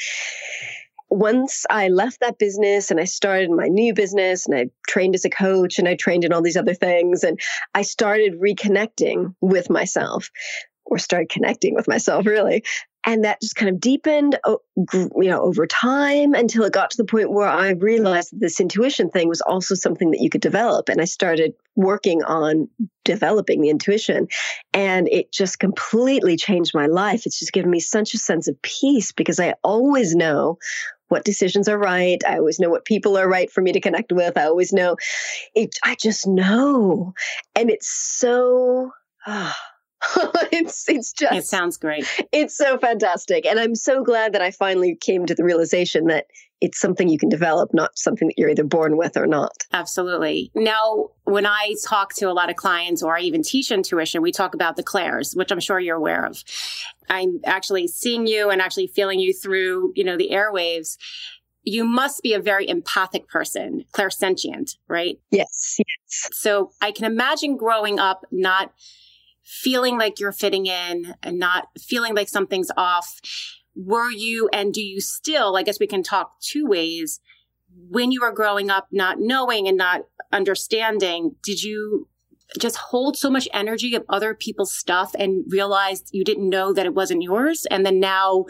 once 1.10 1.66
I 1.70 1.88
left 1.88 2.20
that 2.20 2.38
business 2.38 2.92
and 2.92 3.00
I 3.00 3.06
started 3.06 3.50
my 3.50 3.68
new 3.68 3.94
business 3.94 4.46
and 4.46 4.58
I 4.58 4.66
trained 4.88 5.16
as 5.16 5.24
a 5.24 5.30
coach 5.30 5.80
and 5.80 5.88
I 5.88 5.96
trained 5.96 6.26
in 6.26 6.34
all 6.34 6.42
these 6.42 6.58
other 6.58 6.74
things 6.74 7.24
and 7.24 7.40
I 7.74 7.84
started 7.84 8.40
reconnecting 8.42 9.34
with 9.40 9.70
myself 9.70 10.30
or 10.90 10.98
started 10.98 11.30
connecting 11.30 11.74
with 11.74 11.88
myself 11.88 12.26
really 12.26 12.64
and 13.08 13.24
that 13.24 13.42
just 13.42 13.56
kind 13.56 13.70
of 13.70 13.80
deepened 13.80 14.38
you 14.94 15.30
know 15.30 15.42
over 15.42 15.66
time 15.66 16.34
until 16.36 16.64
it 16.64 16.74
got 16.74 16.92
to 16.92 16.98
the 16.98 17.06
point 17.06 17.32
where 17.32 17.48
i 17.48 17.70
realized 17.72 18.32
that 18.32 18.40
this 18.40 18.60
intuition 18.60 19.10
thing 19.10 19.28
was 19.28 19.42
also 19.42 19.74
something 19.74 20.12
that 20.12 20.22
you 20.22 20.30
could 20.30 20.42
develop 20.42 20.90
and 20.90 21.02
i 21.02 21.06
started 21.06 21.54
working 21.76 22.24
on 22.24 22.68
developing 23.06 23.62
the 23.62 23.70
intuition 23.70 24.28
and 24.74 25.08
it 25.08 25.32
just 25.32 25.60
completely 25.60 26.36
changed 26.36 26.76
my 26.76 26.86
life 26.86 27.26
it's 27.26 27.40
just 27.40 27.54
given 27.54 27.72
me 27.72 27.80
such 27.80 28.14
a 28.14 28.18
sense 28.20 28.48
of 28.48 28.62
peace 28.62 29.12
because 29.12 29.40
i 29.40 29.54
always 29.64 30.14
know 30.14 30.58
what 31.10 31.24
decisions 31.24 31.70
are 31.70 31.78
right. 31.78 32.22
I 32.28 32.38
always 32.38 32.60
know 32.60 32.70
what 32.70 32.84
people 32.84 33.18
are 33.18 33.30
right 33.30 33.50
for 33.50 33.62
me 33.62 33.72
to 33.72 33.80
connect 33.80 34.12
with. 34.12 34.38
I 34.38 34.44
always 34.44 34.74
know 34.74 34.98
it, 35.56 35.78
I 35.82 35.96
just 35.96 36.28
know. 36.28 37.14
And 37.56 37.70
it's 37.70 37.88
so, 37.90 38.92
oh, 39.26 39.54
it's 40.52 40.88
it's 40.88 41.12
just 41.12 41.34
it 41.34 41.46
sounds 41.46 41.78
great. 41.78 42.06
It's 42.32 42.56
so 42.56 42.78
fantastic, 42.78 43.46
and 43.46 43.60
I'm 43.60 43.76
so 43.76 44.04
glad 44.04 44.34
that 44.34 44.42
I 44.42 44.52
finally 44.52 44.96
came 44.96 45.26
to 45.26 45.36
the 45.36 45.44
realization 45.44 46.06
that 46.08 46.28
it's 46.60 46.80
something 46.80 47.08
you 47.08 47.20
can 47.20 47.30
develop, 47.30 47.74
not 47.74 47.98
something 47.98 48.28
that 48.28 48.36
you're 48.38 48.50
either 48.50 48.64
born 48.64 48.98
with 48.98 49.16
or 49.16 49.28
not. 49.28 49.66
Absolutely. 49.74 50.52
Now, 50.56 51.10
when 51.24 51.46
I 51.46 51.76
talk 51.86 52.16
to 52.16 52.26
a 52.26 52.34
lot 52.34 52.50
of 52.50 52.56
clients 52.56 53.04
or 53.04 53.16
I 53.16 53.22
even 53.22 53.44
teach 53.44 53.72
intuition, 53.72 54.24
we 54.24 54.32
talk 54.32 54.56
about 54.56 54.76
the 54.76 54.84
clairs, 54.84 55.34
which 55.36 55.52
I'm 55.52 55.60
sure 55.60 55.80
you're 55.80 55.98
aware 55.98 56.26
of. 56.26 56.44
I'm 57.10 57.40
actually 57.46 57.88
seeing 57.88 58.26
you 58.26 58.50
and 58.50 58.60
actually 58.60 58.88
feeling 58.88 59.20
you 59.20 59.34
through, 59.34 59.94
you 59.96 60.04
know, 60.04 60.18
the 60.18 60.30
airwaves 60.32 60.98
you 61.68 61.84
must 61.84 62.24
be 62.24 62.34
a 62.34 62.40
very 62.40 62.70
empathic 62.70 63.28
person, 63.28 63.84
clairsentient, 63.92 64.78
right? 64.88 65.20
Yes, 65.32 65.76
yes. 65.80 66.30
So 66.32 66.72
I 66.82 66.94
can 66.94 67.04
imagine 67.04 67.58
growing 67.58 68.00
up 68.00 68.24
not 68.32 68.72
feeling 69.48 69.98
like 69.98 70.20
you're 70.20 70.34
fitting 70.34 70.66
in 70.66 71.16
and 71.24 71.40
not 71.40 71.70
feeling 71.80 72.14
like 72.14 72.28
something's 72.28 72.70
off. 72.76 73.20
Were 73.76 74.12
you 74.12 74.50
and 74.52 74.74
do 74.74 74.82
you 74.82 75.00
still, 75.00 75.56
I 75.56 75.64
guess 75.64 75.80
we 75.80 75.88
can 75.88 76.04
talk 76.04 76.42
two 76.42 76.68
ways. 76.68 77.22
When 77.90 78.12
you 78.12 78.22
were 78.22 78.34
growing 78.34 78.70
up, 78.70 78.88
not 78.92 79.20
knowing 79.20 79.68
and 79.68 79.78
not 79.78 80.02
understanding, 80.34 81.36
did 81.44 81.64
you 81.64 82.10
just 82.60 82.76
hold 82.76 83.18
so 83.18 83.30
much 83.30 83.48
energy 83.54 83.96
of 83.96 84.04
other 84.10 84.34
people's 84.34 84.74
stuff 84.74 85.14
and 85.18 85.46
realized 85.50 86.10
you 86.12 86.24
didn't 86.24 86.50
know 86.50 86.74
that 86.74 86.86
it 86.86 86.94
wasn't 86.94 87.22
yours. 87.22 87.66
And 87.70 87.86
then 87.86 88.00
now, 88.00 88.46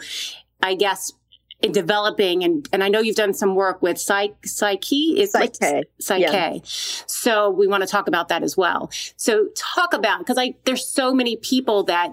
I 0.62 0.74
guess, 0.74 1.12
in 1.60 1.72
developing 1.72 2.44
and 2.44 2.68
and 2.72 2.84
I 2.84 2.88
know 2.88 3.00
you've 3.00 3.16
done 3.16 3.34
some 3.34 3.54
work 3.54 3.82
with 3.82 3.98
psych 3.98 4.46
psyche 4.46 5.20
is 5.20 5.32
psyche 5.32 5.82
psyche. 6.00 6.22
Yeah. 6.22 6.58
So 6.64 7.50
we 7.50 7.66
want 7.66 7.82
to 7.82 7.88
talk 7.88 8.06
about 8.06 8.28
that 8.28 8.42
as 8.42 8.56
well. 8.56 8.90
So 9.16 9.48
talk 9.56 9.92
about 9.92 10.20
because 10.20 10.38
I 10.38 10.54
there's 10.64 10.86
so 10.86 11.12
many 11.12 11.36
people 11.36 11.84
that 11.84 12.12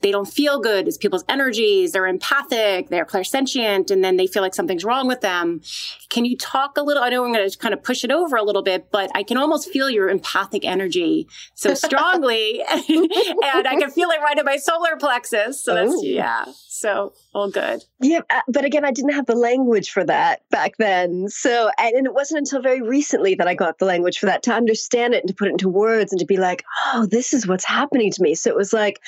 they 0.00 0.10
don't 0.10 0.28
feel 0.28 0.60
good. 0.60 0.86
It's 0.86 0.98
people's 0.98 1.24
energies. 1.28 1.92
They're 1.92 2.06
empathic. 2.06 2.90
They're 2.90 3.06
clairsentient. 3.06 3.90
And 3.90 4.04
then 4.04 4.18
they 4.18 4.26
feel 4.26 4.42
like 4.42 4.54
something's 4.54 4.84
wrong 4.84 5.08
with 5.08 5.22
them. 5.22 5.62
Can 6.10 6.26
you 6.26 6.36
talk 6.36 6.76
a 6.76 6.82
little? 6.82 7.02
I 7.02 7.08
know 7.08 7.24
I'm 7.24 7.32
going 7.32 7.48
to 7.48 7.58
kind 7.58 7.72
of 7.72 7.82
push 7.82 8.04
it 8.04 8.10
over 8.10 8.36
a 8.36 8.42
little 8.42 8.62
bit, 8.62 8.90
but 8.92 9.10
I 9.14 9.22
can 9.22 9.38
almost 9.38 9.70
feel 9.70 9.88
your 9.88 10.10
empathic 10.10 10.64
energy 10.64 11.26
so 11.54 11.72
strongly. 11.74 12.62
and 12.70 13.66
I 13.66 13.76
can 13.78 13.90
feel 13.90 14.10
it 14.10 14.20
right 14.20 14.38
in 14.38 14.44
my 14.44 14.58
solar 14.58 14.96
plexus. 14.96 15.62
So 15.62 15.74
that's, 15.74 15.92
oh. 15.94 16.02
yeah. 16.02 16.44
So 16.68 17.14
all 17.32 17.50
good. 17.50 17.82
Yeah. 18.00 18.20
Uh, 18.28 18.40
but 18.48 18.66
again, 18.66 18.84
I 18.84 18.90
didn't 18.90 19.14
have 19.14 19.26
the 19.26 19.36
language 19.36 19.90
for 19.90 20.04
that 20.04 20.42
back 20.50 20.76
then. 20.78 21.28
So, 21.28 21.70
and, 21.78 21.94
and 21.94 22.06
it 22.06 22.12
wasn't 22.12 22.40
until 22.40 22.60
very 22.60 22.82
recently 22.82 23.36
that 23.36 23.48
I 23.48 23.54
got 23.54 23.78
the 23.78 23.86
language 23.86 24.18
for 24.18 24.26
that 24.26 24.42
to 24.44 24.52
understand 24.52 25.14
it 25.14 25.22
and 25.22 25.28
to 25.28 25.34
put 25.34 25.48
it 25.48 25.52
into 25.52 25.70
words 25.70 26.12
and 26.12 26.18
to 26.18 26.26
be 26.26 26.36
like, 26.36 26.62
oh, 26.92 27.06
this 27.06 27.32
is 27.32 27.46
what's 27.46 27.64
happening 27.64 28.10
to 28.12 28.22
me. 28.22 28.34
So 28.34 28.50
it 28.50 28.56
was 28.56 28.74
like, 28.74 29.00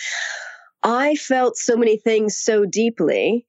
I 0.86 1.16
felt 1.16 1.56
so 1.56 1.76
many 1.76 1.96
things 1.96 2.36
so 2.36 2.64
deeply. 2.64 3.44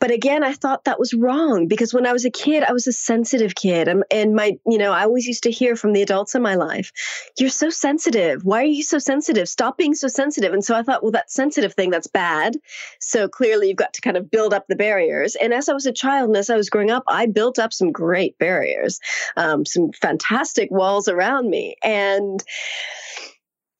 But 0.00 0.10
again, 0.10 0.42
I 0.42 0.52
thought 0.52 0.84
that 0.84 0.98
was 0.98 1.14
wrong 1.14 1.68
because 1.68 1.94
when 1.94 2.04
I 2.04 2.12
was 2.12 2.24
a 2.24 2.30
kid, 2.30 2.64
I 2.64 2.72
was 2.72 2.88
a 2.88 2.92
sensitive 2.92 3.54
kid. 3.54 3.88
And, 4.10 4.34
my, 4.34 4.58
you 4.66 4.76
know, 4.76 4.90
I 4.92 5.04
always 5.04 5.24
used 5.24 5.44
to 5.44 5.52
hear 5.52 5.76
from 5.76 5.92
the 5.92 6.02
adults 6.02 6.34
in 6.34 6.42
my 6.42 6.56
life, 6.56 6.90
you're 7.38 7.48
so 7.48 7.70
sensitive. 7.70 8.44
Why 8.44 8.62
are 8.62 8.66
you 8.66 8.82
so 8.82 8.98
sensitive? 8.98 9.48
Stop 9.48 9.78
being 9.78 9.94
so 9.94 10.08
sensitive. 10.08 10.52
And 10.52 10.64
so 10.64 10.74
I 10.74 10.82
thought, 10.82 11.02
well, 11.02 11.12
that 11.12 11.30
sensitive 11.30 11.74
thing, 11.74 11.90
that's 11.90 12.08
bad. 12.08 12.58
So 13.00 13.28
clearly 13.28 13.68
you've 13.68 13.76
got 13.76 13.94
to 13.94 14.00
kind 14.00 14.16
of 14.16 14.30
build 14.30 14.52
up 14.52 14.66
the 14.68 14.76
barriers. 14.76 15.36
And 15.36 15.54
as 15.54 15.68
I 15.68 15.72
was 15.74 15.86
a 15.86 15.92
child 15.92 16.28
and 16.28 16.36
as 16.36 16.50
I 16.50 16.56
was 16.56 16.68
growing 16.68 16.90
up, 16.90 17.04
I 17.06 17.26
built 17.26 17.60
up 17.60 17.72
some 17.72 17.92
great 17.92 18.36
barriers, 18.38 18.98
um, 19.36 19.64
some 19.64 19.92
fantastic 19.92 20.70
walls 20.72 21.06
around 21.06 21.48
me. 21.48 21.76
And, 21.84 22.42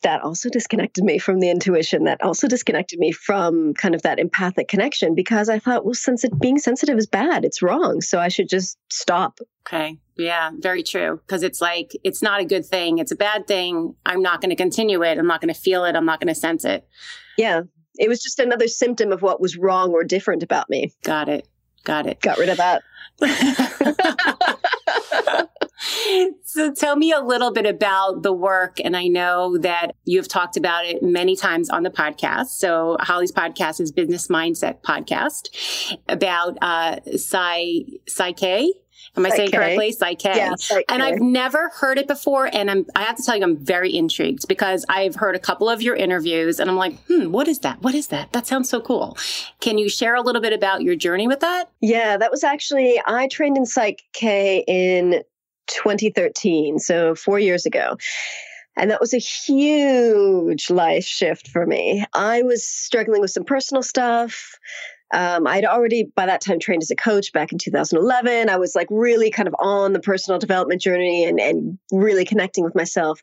that 0.04 0.22
also 0.22 0.48
disconnected 0.48 1.02
me 1.02 1.18
from 1.18 1.40
the 1.40 1.50
intuition 1.50 2.04
that 2.04 2.22
also 2.22 2.46
disconnected 2.46 2.98
me 2.98 3.10
from 3.10 3.74
kind 3.74 3.94
of 3.94 4.02
that 4.02 4.18
empathic 4.18 4.68
connection 4.68 5.14
because 5.14 5.48
i 5.48 5.58
thought 5.58 5.84
well 5.84 5.94
since 5.94 6.22
it, 6.24 6.38
being 6.38 6.58
sensitive 6.58 6.96
is 6.96 7.06
bad 7.06 7.44
it's 7.44 7.60
wrong 7.60 8.00
so 8.00 8.18
i 8.18 8.28
should 8.28 8.48
just 8.48 8.78
stop. 8.90 9.40
Okay 9.66 9.98
yeah 10.16 10.50
very 10.60 10.82
true 10.82 11.20
because 11.26 11.42
it's 11.42 11.60
like 11.60 11.90
it's 12.04 12.22
not 12.22 12.40
a 12.40 12.44
good 12.44 12.64
thing 12.64 12.98
it's 12.98 13.10
a 13.10 13.16
bad 13.16 13.46
thing 13.46 13.94
i'm 14.06 14.22
not 14.22 14.40
going 14.40 14.50
to 14.50 14.56
continue 14.56 15.02
it 15.02 15.18
i'm 15.18 15.26
not 15.26 15.40
going 15.40 15.52
to 15.52 15.58
feel 15.58 15.84
it 15.84 15.96
i'm 15.96 16.06
not 16.06 16.20
going 16.20 16.32
to 16.32 16.38
sense 16.38 16.64
it. 16.64 16.86
Yeah 17.36 17.62
it 17.98 18.08
was 18.08 18.22
just 18.22 18.38
another 18.38 18.68
symptom 18.68 19.10
of 19.12 19.22
what 19.22 19.40
was 19.40 19.56
wrong 19.56 19.92
or 19.92 20.02
different 20.02 20.42
about 20.42 20.68
me. 20.68 20.92
Got 21.02 21.28
it 21.28 21.48
got 21.84 22.06
it. 22.06 22.20
Got 22.20 22.38
rid 22.38 22.48
of 22.48 22.56
that 22.56 22.82
so 26.44 26.72
tell 26.72 26.96
me 26.96 27.12
a 27.12 27.20
little 27.20 27.52
bit 27.52 27.66
about 27.66 28.22
the 28.22 28.32
work. 28.32 28.78
And 28.82 28.96
I 28.96 29.06
know 29.06 29.58
that 29.58 29.94
you've 30.04 30.28
talked 30.28 30.56
about 30.56 30.84
it 30.84 31.02
many 31.02 31.36
times 31.36 31.70
on 31.70 31.82
the 31.82 31.90
podcast. 31.90 32.46
So 32.46 32.96
Holly's 33.00 33.32
podcast 33.32 33.80
is 33.80 33.92
Business 33.92 34.28
Mindset 34.28 34.82
Podcast 34.82 35.96
about 36.08 36.56
uh, 36.62 37.00
Psy, 37.16 37.80
Psyche. 38.06 38.72
Am 39.16 39.24
I 39.24 39.30
saying 39.30 39.52
correctly? 39.52 39.92
Psyche. 39.92 40.28
Yeah, 40.28 40.54
Psyche. 40.56 40.84
And 40.88 41.02
I've 41.02 41.20
never 41.20 41.68
heard 41.68 41.98
it 41.98 42.08
before. 42.08 42.50
And 42.52 42.68
I'm, 42.68 42.86
I 42.96 43.02
have 43.02 43.16
to 43.16 43.22
tell 43.22 43.36
you, 43.36 43.44
I'm 43.44 43.56
very 43.56 43.94
intrigued 43.94 44.48
because 44.48 44.84
I've 44.88 45.14
heard 45.14 45.36
a 45.36 45.38
couple 45.38 45.68
of 45.68 45.82
your 45.82 45.94
interviews 45.94 46.58
and 46.58 46.68
I'm 46.68 46.76
like, 46.76 46.98
hmm, 47.06 47.30
what 47.30 47.46
is 47.46 47.60
that? 47.60 47.80
What 47.82 47.94
is 47.94 48.08
that? 48.08 48.32
That 48.32 48.46
sounds 48.46 48.68
so 48.68 48.80
cool. 48.80 49.16
Can 49.60 49.78
you 49.78 49.88
share 49.88 50.16
a 50.16 50.20
little 50.20 50.42
bit 50.42 50.52
about 50.52 50.82
your 50.82 50.96
journey 50.96 51.28
with 51.28 51.40
that? 51.40 51.70
Yeah, 51.80 52.16
that 52.16 52.30
was 52.32 52.42
actually, 52.42 53.00
I 53.06 53.28
trained 53.28 53.56
in 53.56 53.66
Psych-K 53.66 54.64
in 54.66 55.22
2013, 55.66 56.78
so 56.78 57.14
four 57.14 57.38
years 57.38 57.66
ago. 57.66 57.96
And 58.76 58.90
that 58.90 59.00
was 59.00 59.14
a 59.14 59.18
huge 59.18 60.68
life 60.68 61.04
shift 61.04 61.48
for 61.48 61.64
me. 61.64 62.04
I 62.12 62.42
was 62.42 62.66
struggling 62.66 63.20
with 63.20 63.30
some 63.30 63.44
personal 63.44 63.82
stuff. 63.82 64.58
Um, 65.12 65.46
I'd 65.46 65.64
already 65.64 66.10
by 66.16 66.26
that 66.26 66.40
time 66.40 66.58
trained 66.58 66.82
as 66.82 66.90
a 66.90 66.96
coach 66.96 67.32
back 67.32 67.52
in 67.52 67.58
2011. 67.58 68.48
I 68.48 68.56
was 68.56 68.74
like 68.74 68.88
really 68.90 69.30
kind 69.30 69.46
of 69.46 69.54
on 69.60 69.92
the 69.92 70.00
personal 70.00 70.40
development 70.40 70.80
journey 70.80 71.24
and, 71.24 71.38
and 71.38 71.78
really 71.92 72.24
connecting 72.24 72.64
with 72.64 72.74
myself, 72.74 73.20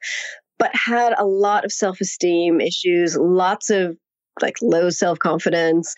but 0.57 0.73
had 0.73 1.13
a 1.17 1.25
lot 1.25 1.65
of 1.65 1.71
self 1.73 1.99
esteem 1.99 2.61
issues, 2.61 3.17
lots 3.17 3.69
of 3.69 3.97
like 4.41 4.55
low 4.61 4.89
self 4.89 5.19
confidence 5.19 5.95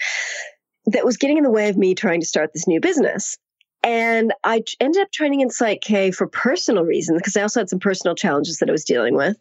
that 0.88 1.05
was 1.05 1.17
getting 1.17 1.38
in 1.38 1.43
the 1.43 1.51
way 1.51 1.69
of 1.69 1.77
me 1.77 1.93
trying 1.93 2.21
to 2.21 2.25
start 2.25 2.51
this 2.53 2.67
new 2.67 2.79
business. 2.79 3.38
And 3.83 4.33
I 4.45 4.63
ended 4.79 5.01
up 5.01 5.11
training 5.11 5.41
in 5.41 5.49
Psych-K 5.49 6.11
for 6.11 6.25
personal 6.25 6.85
reasons 6.85 7.19
because 7.19 7.35
I 7.35 7.41
also 7.41 7.59
had 7.59 7.69
some 7.69 7.79
personal 7.79 8.15
challenges 8.15 8.59
that 8.59 8.69
I 8.69 8.71
was 8.71 8.85
dealing 8.85 9.15
with. 9.15 9.35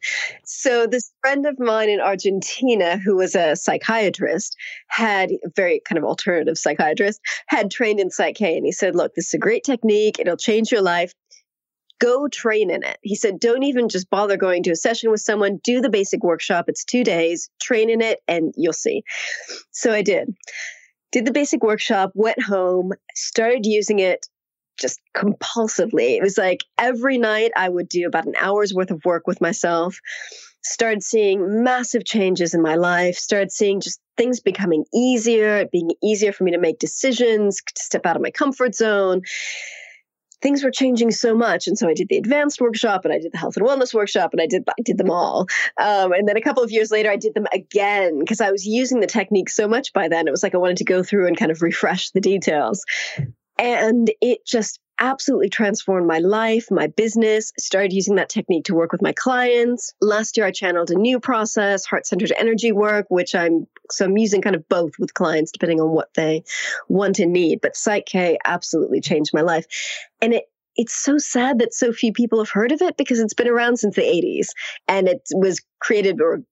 So 0.44 0.88
this 0.88 1.12
friend 1.20 1.46
of 1.46 1.60
mine 1.60 1.88
in 1.88 2.00
Argentina 2.00 2.98
who 2.98 3.14
was 3.16 3.36
a 3.36 3.54
psychiatrist 3.54 4.56
had 4.88 5.30
a 5.30 5.48
very 5.54 5.80
kind 5.88 5.96
of 5.96 6.04
alternative 6.04 6.58
psychiatrist 6.58 7.20
had 7.46 7.70
trained 7.70 8.00
in 8.00 8.10
Psych-K 8.10 8.56
and 8.56 8.66
he 8.66 8.72
said, 8.72 8.96
"Look, 8.96 9.14
this 9.14 9.28
is 9.28 9.34
a 9.34 9.38
great 9.38 9.62
technique. 9.62 10.18
It'll 10.18 10.36
change 10.36 10.72
your 10.72 10.82
life. 10.82 11.14
Go 12.00 12.26
train 12.26 12.68
in 12.68 12.82
it." 12.82 12.98
He 13.02 13.14
said, 13.14 13.38
"Don't 13.38 13.62
even 13.62 13.88
just 13.88 14.10
bother 14.10 14.36
going 14.36 14.64
to 14.64 14.72
a 14.72 14.76
session 14.76 15.12
with 15.12 15.20
someone. 15.20 15.60
Do 15.62 15.80
the 15.80 15.88
basic 15.88 16.24
workshop. 16.24 16.64
It's 16.66 16.84
2 16.84 17.04
days. 17.04 17.48
Train 17.60 17.88
in 17.88 18.00
it 18.00 18.18
and 18.26 18.52
you'll 18.56 18.72
see." 18.72 19.04
So 19.70 19.92
I 19.92 20.02
did 20.02 20.34
did 21.12 21.26
the 21.26 21.32
basic 21.32 21.62
workshop, 21.62 22.10
went 22.14 22.42
home, 22.42 22.90
started 23.14 23.66
using 23.66 23.98
it 23.98 24.26
just 24.78 25.00
compulsively. 25.16 26.16
It 26.16 26.22
was 26.22 26.38
like 26.38 26.64
every 26.78 27.18
night 27.18 27.52
I 27.56 27.68
would 27.68 27.88
do 27.88 28.06
about 28.06 28.26
an 28.26 28.34
hour's 28.38 28.74
worth 28.74 28.90
of 28.90 29.04
work 29.04 29.26
with 29.26 29.40
myself, 29.40 29.98
started 30.64 31.02
seeing 31.02 31.62
massive 31.62 32.04
changes 32.04 32.54
in 32.54 32.62
my 32.62 32.76
life, 32.76 33.16
started 33.16 33.52
seeing 33.52 33.80
just 33.80 34.00
things 34.16 34.40
becoming 34.40 34.84
easier, 34.94 35.58
it 35.58 35.70
being 35.70 35.90
easier 36.02 36.32
for 36.32 36.44
me 36.44 36.52
to 36.52 36.58
make 36.58 36.78
decisions, 36.78 37.60
to 37.74 37.82
step 37.82 38.06
out 38.06 38.16
of 38.16 38.22
my 38.22 38.30
comfort 38.30 38.74
zone. 38.74 39.22
Things 40.40 40.64
were 40.64 40.72
changing 40.72 41.12
so 41.12 41.36
much, 41.36 41.68
and 41.68 41.78
so 41.78 41.88
I 41.88 41.94
did 41.94 42.08
the 42.08 42.16
advanced 42.16 42.60
workshop, 42.60 43.04
and 43.04 43.14
I 43.14 43.18
did 43.18 43.30
the 43.30 43.38
health 43.38 43.56
and 43.56 43.64
wellness 43.64 43.94
workshop, 43.94 44.30
and 44.32 44.40
I 44.40 44.46
did 44.46 44.64
I 44.68 44.82
did 44.84 44.98
them 44.98 45.08
all. 45.08 45.46
Um, 45.80 46.12
and 46.12 46.28
then 46.28 46.36
a 46.36 46.40
couple 46.40 46.64
of 46.64 46.72
years 46.72 46.90
later, 46.90 47.12
I 47.12 47.16
did 47.16 47.34
them 47.34 47.46
again 47.52 48.18
because 48.18 48.40
I 48.40 48.50
was 48.50 48.66
using 48.66 48.98
the 48.98 49.06
technique 49.06 49.50
so 49.50 49.68
much 49.68 49.92
by 49.92 50.08
then. 50.08 50.26
It 50.26 50.32
was 50.32 50.42
like 50.42 50.56
I 50.56 50.58
wanted 50.58 50.78
to 50.78 50.84
go 50.84 51.04
through 51.04 51.28
and 51.28 51.36
kind 51.36 51.52
of 51.52 51.62
refresh 51.62 52.10
the 52.10 52.20
details. 52.20 52.84
And 53.62 54.10
it 54.20 54.44
just 54.44 54.80
absolutely 54.98 55.48
transformed 55.48 56.06
my 56.06 56.18
life, 56.18 56.66
my 56.70 56.88
business. 56.88 57.52
Started 57.58 57.92
using 57.92 58.16
that 58.16 58.28
technique 58.28 58.64
to 58.64 58.74
work 58.74 58.90
with 58.90 59.00
my 59.00 59.12
clients. 59.12 59.94
Last 60.00 60.36
year, 60.36 60.46
I 60.46 60.50
channeled 60.50 60.90
a 60.90 60.96
new 60.96 61.20
process, 61.20 61.86
heart 61.86 62.04
centered 62.04 62.32
energy 62.36 62.72
work, 62.72 63.06
which 63.08 63.36
I'm 63.36 63.68
so 63.90 64.06
I'm 64.06 64.18
using 64.18 64.42
kind 64.42 64.56
of 64.56 64.68
both 64.68 64.92
with 64.98 65.14
clients 65.14 65.52
depending 65.52 65.80
on 65.80 65.90
what 65.90 66.12
they 66.14 66.42
want 66.88 67.20
and 67.20 67.32
need. 67.32 67.60
But 67.60 67.76
Psych-K 67.76 68.38
absolutely 68.44 69.00
changed 69.00 69.30
my 69.32 69.42
life, 69.42 69.66
and 70.20 70.34
it 70.34 70.44
it's 70.74 70.94
so 70.94 71.18
sad 71.18 71.60
that 71.60 71.72
so 71.72 71.92
few 71.92 72.12
people 72.12 72.38
have 72.38 72.50
heard 72.50 72.72
of 72.72 72.82
it 72.82 72.96
because 72.96 73.20
it's 73.20 73.34
been 73.34 73.48
around 73.48 73.76
since 73.76 73.94
the 73.94 74.02
80s 74.02 74.48
and 74.88 75.06
it 75.06 75.20
was 75.34 75.60
created 75.80 76.20
or 76.20 76.42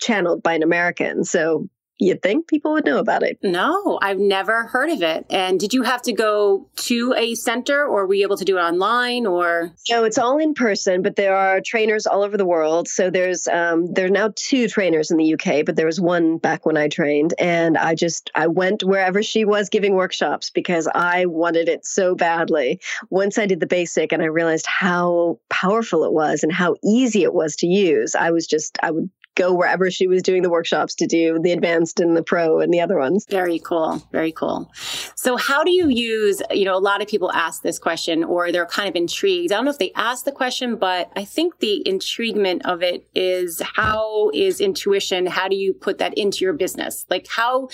channeled 0.00 0.42
by 0.42 0.54
an 0.54 0.62
American. 0.62 1.24
So 1.24 1.68
you'd 1.98 2.22
think 2.22 2.48
people 2.48 2.72
would 2.72 2.84
know 2.84 2.98
about 2.98 3.22
it. 3.22 3.38
No, 3.42 3.98
I've 4.02 4.18
never 4.18 4.64
heard 4.64 4.90
of 4.90 5.02
it. 5.02 5.26
And 5.30 5.60
did 5.60 5.72
you 5.72 5.82
have 5.82 6.02
to 6.02 6.12
go 6.12 6.68
to 6.76 7.14
a 7.16 7.34
center 7.34 7.86
or 7.86 8.06
were 8.06 8.14
you 8.14 8.24
able 8.24 8.36
to 8.36 8.44
do 8.44 8.58
it 8.58 8.60
online 8.60 9.26
or? 9.26 9.72
No, 9.88 10.04
it's 10.04 10.18
all 10.18 10.38
in 10.38 10.54
person, 10.54 11.02
but 11.02 11.16
there 11.16 11.36
are 11.36 11.60
trainers 11.60 12.06
all 12.06 12.22
over 12.22 12.36
the 12.36 12.44
world. 12.44 12.88
So 12.88 13.10
there's, 13.10 13.46
um, 13.46 13.92
there 13.92 14.06
are 14.06 14.10
now 14.10 14.32
two 14.34 14.68
trainers 14.68 15.10
in 15.10 15.18
the 15.18 15.34
UK, 15.34 15.64
but 15.64 15.76
there 15.76 15.86
was 15.86 16.00
one 16.00 16.38
back 16.38 16.66
when 16.66 16.76
I 16.76 16.88
trained. 16.88 17.34
And 17.38 17.78
I 17.78 17.94
just, 17.94 18.30
I 18.34 18.48
went 18.48 18.82
wherever 18.82 19.22
she 19.22 19.44
was 19.44 19.68
giving 19.68 19.94
workshops 19.94 20.50
because 20.50 20.88
I 20.92 21.26
wanted 21.26 21.68
it 21.68 21.86
so 21.86 22.14
badly. 22.14 22.80
Once 23.10 23.38
I 23.38 23.46
did 23.46 23.60
the 23.60 23.66
basic 23.66 24.12
and 24.12 24.22
I 24.22 24.26
realized 24.26 24.66
how 24.66 25.38
powerful 25.48 26.04
it 26.04 26.12
was 26.12 26.42
and 26.42 26.52
how 26.52 26.74
easy 26.82 27.22
it 27.22 27.34
was 27.34 27.56
to 27.56 27.66
use, 27.66 28.14
I 28.14 28.32
was 28.32 28.46
just, 28.46 28.78
I 28.82 28.90
would 28.90 29.10
go 29.34 29.52
wherever 29.54 29.90
she 29.90 30.06
was 30.06 30.22
doing 30.22 30.42
the 30.42 30.50
workshops 30.50 30.94
to 30.96 31.06
do 31.06 31.38
the 31.40 31.52
advanced 31.52 32.00
and 32.00 32.16
the 32.16 32.22
pro 32.22 32.60
and 32.60 32.72
the 32.72 32.80
other 32.80 32.98
ones. 32.98 33.26
Very 33.28 33.58
cool. 33.58 34.02
Very 34.12 34.32
cool. 34.32 34.70
So 35.14 35.36
how 35.36 35.64
do 35.64 35.70
you 35.70 35.88
use, 35.88 36.42
you 36.50 36.64
know, 36.64 36.76
a 36.76 36.78
lot 36.78 37.02
of 37.02 37.08
people 37.08 37.32
ask 37.32 37.62
this 37.62 37.78
question 37.78 38.24
or 38.24 38.52
they're 38.52 38.66
kind 38.66 38.88
of 38.88 38.96
intrigued. 38.96 39.52
I 39.52 39.56
don't 39.56 39.64
know 39.64 39.70
if 39.70 39.78
they 39.78 39.92
ask 39.94 40.24
the 40.24 40.32
question, 40.32 40.76
but 40.76 41.10
I 41.16 41.24
think 41.24 41.58
the 41.58 41.86
intriguement 41.88 42.64
of 42.64 42.82
it 42.82 43.06
is 43.14 43.60
how 43.74 44.30
is 44.32 44.60
intuition? 44.60 45.26
How 45.26 45.48
do 45.48 45.56
you 45.56 45.74
put 45.74 45.98
that 45.98 46.14
into 46.16 46.44
your 46.44 46.52
business? 46.52 47.06
Like 47.10 47.26
how 47.28 47.68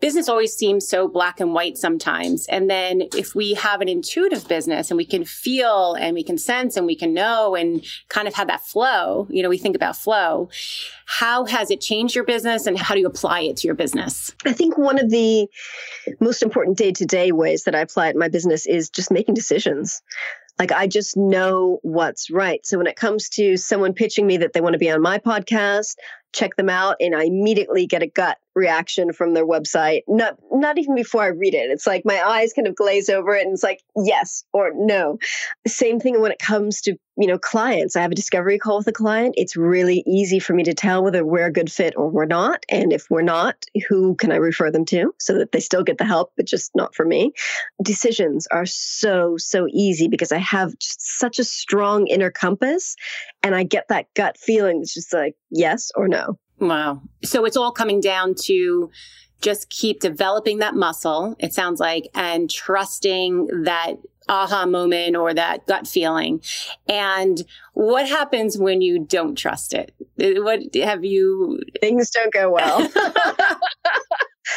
business 0.00 0.28
always 0.28 0.54
seems 0.54 0.88
so 0.88 1.06
black 1.06 1.40
and 1.40 1.52
white 1.52 1.76
sometimes. 1.76 2.46
And 2.46 2.68
then 2.68 3.02
if 3.16 3.34
we 3.34 3.54
have 3.54 3.80
an 3.80 3.88
intuitive 3.88 4.48
business 4.48 4.90
and 4.90 4.96
we 4.96 5.04
can 5.04 5.24
feel 5.24 5.94
and 5.94 6.14
we 6.14 6.24
can 6.24 6.38
sense 6.38 6.76
and 6.76 6.86
we 6.86 6.96
can 6.96 7.14
know 7.14 7.54
and 7.54 7.84
kind 8.08 8.26
of 8.26 8.34
have 8.34 8.48
that 8.48 8.62
flow, 8.62 9.26
you 9.30 9.42
know, 9.42 9.48
we 9.48 9.58
think 9.58 9.76
about 9.76 9.96
flow. 9.96 10.48
How 11.06 11.44
has 11.44 11.70
it 11.70 11.80
changed 11.80 12.14
your 12.14 12.24
business 12.24 12.66
and 12.66 12.78
how 12.78 12.94
do 12.94 13.00
you 13.00 13.06
apply 13.06 13.42
it 13.42 13.58
to 13.58 13.68
your 13.68 13.74
business? 13.74 14.32
I 14.44 14.52
think 14.52 14.78
one 14.78 14.98
of 14.98 15.10
the 15.10 15.48
most 16.20 16.42
important 16.42 16.78
day 16.78 16.92
to 16.92 17.04
day 17.04 17.32
ways 17.32 17.64
that 17.64 17.74
I 17.74 17.80
apply 17.80 18.08
it 18.08 18.12
in 18.12 18.18
my 18.18 18.28
business 18.28 18.66
is 18.66 18.90
just 18.90 19.10
making 19.10 19.34
decisions. 19.34 20.02
Like 20.58 20.72
I 20.72 20.86
just 20.86 21.16
know 21.16 21.78
what's 21.82 22.30
right. 22.30 22.64
So 22.66 22.76
when 22.76 22.86
it 22.86 22.96
comes 22.96 23.30
to 23.30 23.56
someone 23.56 23.94
pitching 23.94 24.26
me 24.26 24.36
that 24.38 24.52
they 24.52 24.60
want 24.60 24.74
to 24.74 24.78
be 24.78 24.90
on 24.90 25.00
my 25.00 25.18
podcast, 25.18 25.94
check 26.32 26.56
them 26.56 26.68
out 26.68 26.96
and 27.00 27.14
I 27.14 27.24
immediately 27.24 27.86
get 27.86 28.02
a 28.02 28.06
gut 28.06 28.38
reaction 28.54 29.12
from 29.12 29.34
their 29.34 29.46
website. 29.46 30.02
Not 30.08 30.36
not 30.50 30.78
even 30.78 30.94
before 30.94 31.22
I 31.22 31.28
read 31.28 31.54
it. 31.54 31.70
It's 31.70 31.86
like 31.86 32.02
my 32.04 32.20
eyes 32.20 32.52
kind 32.52 32.66
of 32.66 32.74
glaze 32.74 33.08
over 33.08 33.34
it 33.34 33.44
and 33.44 33.52
it's 33.52 33.62
like 33.62 33.80
yes 33.96 34.44
or 34.52 34.72
no. 34.74 35.18
Same 35.66 36.00
thing 36.00 36.20
when 36.20 36.32
it 36.32 36.38
comes 36.38 36.80
to, 36.82 36.96
you 37.16 37.26
know, 37.26 37.38
clients. 37.38 37.96
I 37.96 38.02
have 38.02 38.10
a 38.10 38.16
discovery 38.16 38.58
call 38.58 38.78
with 38.78 38.88
a 38.88 38.92
client. 38.92 39.34
It's 39.36 39.56
really 39.56 40.02
easy 40.06 40.38
for 40.38 40.52
me 40.52 40.64
to 40.64 40.74
tell 40.74 41.02
whether 41.02 41.24
we're 41.24 41.46
a 41.46 41.52
good 41.52 41.70
fit 41.70 41.94
or 41.96 42.08
we're 42.08 42.26
not. 42.26 42.64
And 42.68 42.92
if 42.92 43.06
we're 43.08 43.22
not, 43.22 43.64
who 43.88 44.14
can 44.16 44.32
I 44.32 44.36
refer 44.36 44.70
them 44.70 44.84
to 44.86 45.14
so 45.18 45.34
that 45.38 45.52
they 45.52 45.60
still 45.60 45.84
get 45.84 45.98
the 45.98 46.04
help, 46.04 46.32
but 46.36 46.46
just 46.46 46.72
not 46.74 46.94
for 46.94 47.04
me. 47.04 47.32
Decisions 47.82 48.46
are 48.48 48.66
so, 48.66 49.36
so 49.38 49.68
easy 49.72 50.08
because 50.08 50.32
I 50.32 50.38
have 50.38 50.74
such 50.80 51.38
a 51.38 51.44
strong 51.44 52.06
inner 52.08 52.30
compass 52.30 52.96
and 53.42 53.54
I 53.54 53.62
get 53.62 53.88
that 53.88 54.06
gut 54.14 54.36
feeling. 54.38 54.80
It's 54.82 54.94
just 54.94 55.12
like 55.12 55.34
yes 55.50 55.90
or 55.94 56.08
no. 56.08 56.19
Wow. 56.60 57.02
So 57.24 57.44
it's 57.44 57.56
all 57.56 57.72
coming 57.72 58.00
down 58.00 58.34
to 58.44 58.90
just 59.40 59.70
keep 59.70 60.00
developing 60.00 60.58
that 60.58 60.74
muscle, 60.74 61.34
it 61.38 61.54
sounds 61.54 61.80
like, 61.80 62.08
and 62.14 62.50
trusting 62.50 63.64
that 63.64 63.94
aha 64.28 64.66
moment 64.66 65.16
or 65.16 65.32
that 65.32 65.66
gut 65.66 65.88
feeling. 65.88 66.42
And 66.86 67.42
what 67.72 68.06
happens 68.06 68.58
when 68.58 68.82
you 68.82 68.98
don't 68.98 69.36
trust 69.36 69.72
it? 69.72 69.94
Eh, 70.20 70.38
what 70.38 70.60
have 70.74 71.04
you? 71.04 71.58
Things 71.80 72.10
don't 72.10 72.32
go 72.32 72.50
well. 72.50 72.88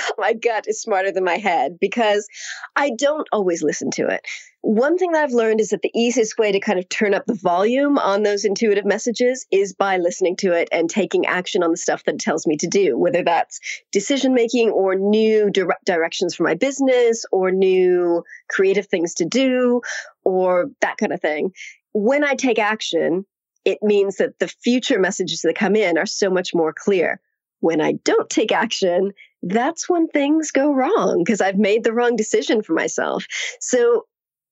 my 0.17 0.33
gut 0.33 0.67
is 0.67 0.81
smarter 0.81 1.11
than 1.11 1.23
my 1.23 1.37
head 1.37 1.77
because 1.79 2.27
I 2.75 2.91
don't 2.97 3.27
always 3.31 3.63
listen 3.63 3.91
to 3.91 4.07
it. 4.07 4.21
One 4.65 4.97
thing 4.97 5.11
that 5.11 5.25
I've 5.25 5.33
learned 5.33 5.59
is 5.59 5.69
that 5.69 5.81
the 5.81 5.91
easiest 5.93 6.37
way 6.37 6.53
to 6.53 6.59
kind 6.61 6.79
of 6.79 6.87
turn 6.87 7.13
up 7.13 7.25
the 7.25 7.33
volume 7.33 7.97
on 7.97 8.23
those 8.23 8.45
intuitive 8.45 8.85
messages 8.85 9.45
is 9.51 9.73
by 9.73 9.97
listening 9.97 10.37
to 10.37 10.53
it 10.53 10.69
and 10.71 10.89
taking 10.89 11.25
action 11.25 11.63
on 11.63 11.71
the 11.71 11.77
stuff 11.77 12.05
that 12.05 12.15
it 12.15 12.21
tells 12.21 12.47
me 12.47 12.55
to 12.55 12.67
do, 12.67 12.97
whether 12.97 13.23
that's 13.23 13.59
decision 13.91 14.33
making 14.33 14.69
or 14.69 14.95
new 14.95 15.49
dire- 15.49 15.77
directions 15.83 16.33
for 16.33 16.43
my 16.43 16.53
business 16.53 17.25
or 17.29 17.51
new 17.51 18.23
creative 18.49 18.87
things 18.87 19.15
to 19.15 19.25
do 19.25 19.81
or 20.23 20.69
that 20.79 20.95
kind 20.95 21.11
of 21.11 21.19
thing. 21.19 21.51
When 21.91 22.23
I 22.23 22.35
take 22.35 22.57
action, 22.57 23.25
it 23.65 23.79
means 23.81 24.15
that 24.15 24.39
the 24.39 24.47
future 24.47 24.97
messages 24.97 25.41
that 25.41 25.55
come 25.57 25.75
in 25.75 25.97
are 25.97 26.05
so 26.05 26.29
much 26.29 26.55
more 26.55 26.73
clear. 26.73 27.19
When 27.59 27.81
I 27.81 27.95
don't 28.05 28.29
take 28.29 28.53
action, 28.53 29.11
that's 29.41 29.89
when 29.89 30.07
things 30.07 30.51
go 30.51 30.71
wrong 30.71 31.21
because 31.23 31.41
I've 31.41 31.57
made 31.57 31.83
the 31.83 31.91
wrong 31.91 32.15
decision 32.15 32.63
for 32.63 32.73
myself. 32.73 33.25
So, 33.59 34.05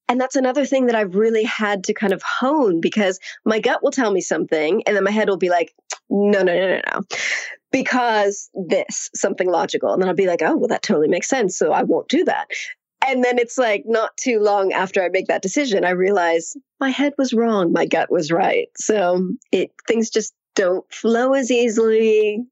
and 0.07 0.19
that's 0.19 0.35
another 0.35 0.65
thing 0.65 0.87
that 0.87 0.95
I've 0.95 1.15
really 1.15 1.43
had 1.43 1.85
to 1.85 1.93
kind 1.93 2.13
of 2.13 2.21
hone 2.21 2.81
because 2.81 3.19
my 3.45 3.59
gut 3.59 3.81
will 3.81 3.91
tell 3.91 4.11
me 4.11 4.21
something 4.21 4.83
and 4.85 4.95
then 4.95 5.03
my 5.03 5.11
head 5.11 5.29
will 5.29 5.37
be 5.37 5.49
like, 5.49 5.73
no, 6.09 6.43
no, 6.43 6.53
no, 6.53 6.67
no, 6.67 6.81
no. 6.93 7.01
Because 7.71 8.49
this, 8.53 9.09
something 9.15 9.49
logical. 9.49 9.93
And 9.93 10.01
then 10.01 10.09
I'll 10.09 10.15
be 10.15 10.27
like, 10.27 10.41
oh, 10.41 10.57
well, 10.57 10.67
that 10.67 10.83
totally 10.83 11.07
makes 11.07 11.29
sense. 11.29 11.57
So 11.57 11.71
I 11.71 11.83
won't 11.83 12.09
do 12.09 12.25
that. 12.25 12.47
And 13.07 13.23
then 13.23 13.39
it's 13.39 13.57
like 13.57 13.83
not 13.85 14.15
too 14.17 14.39
long 14.39 14.73
after 14.73 15.01
I 15.01 15.09
make 15.09 15.27
that 15.27 15.41
decision, 15.41 15.85
I 15.85 15.91
realize 15.91 16.55
my 16.79 16.89
head 16.89 17.13
was 17.17 17.33
wrong, 17.33 17.71
my 17.71 17.85
gut 17.85 18.11
was 18.11 18.31
right. 18.31 18.67
So 18.75 19.29
it 19.51 19.71
things 19.87 20.09
just 20.09 20.33
don't 20.55 20.85
flow 20.93 21.33
as 21.33 21.49
easily. 21.49 22.43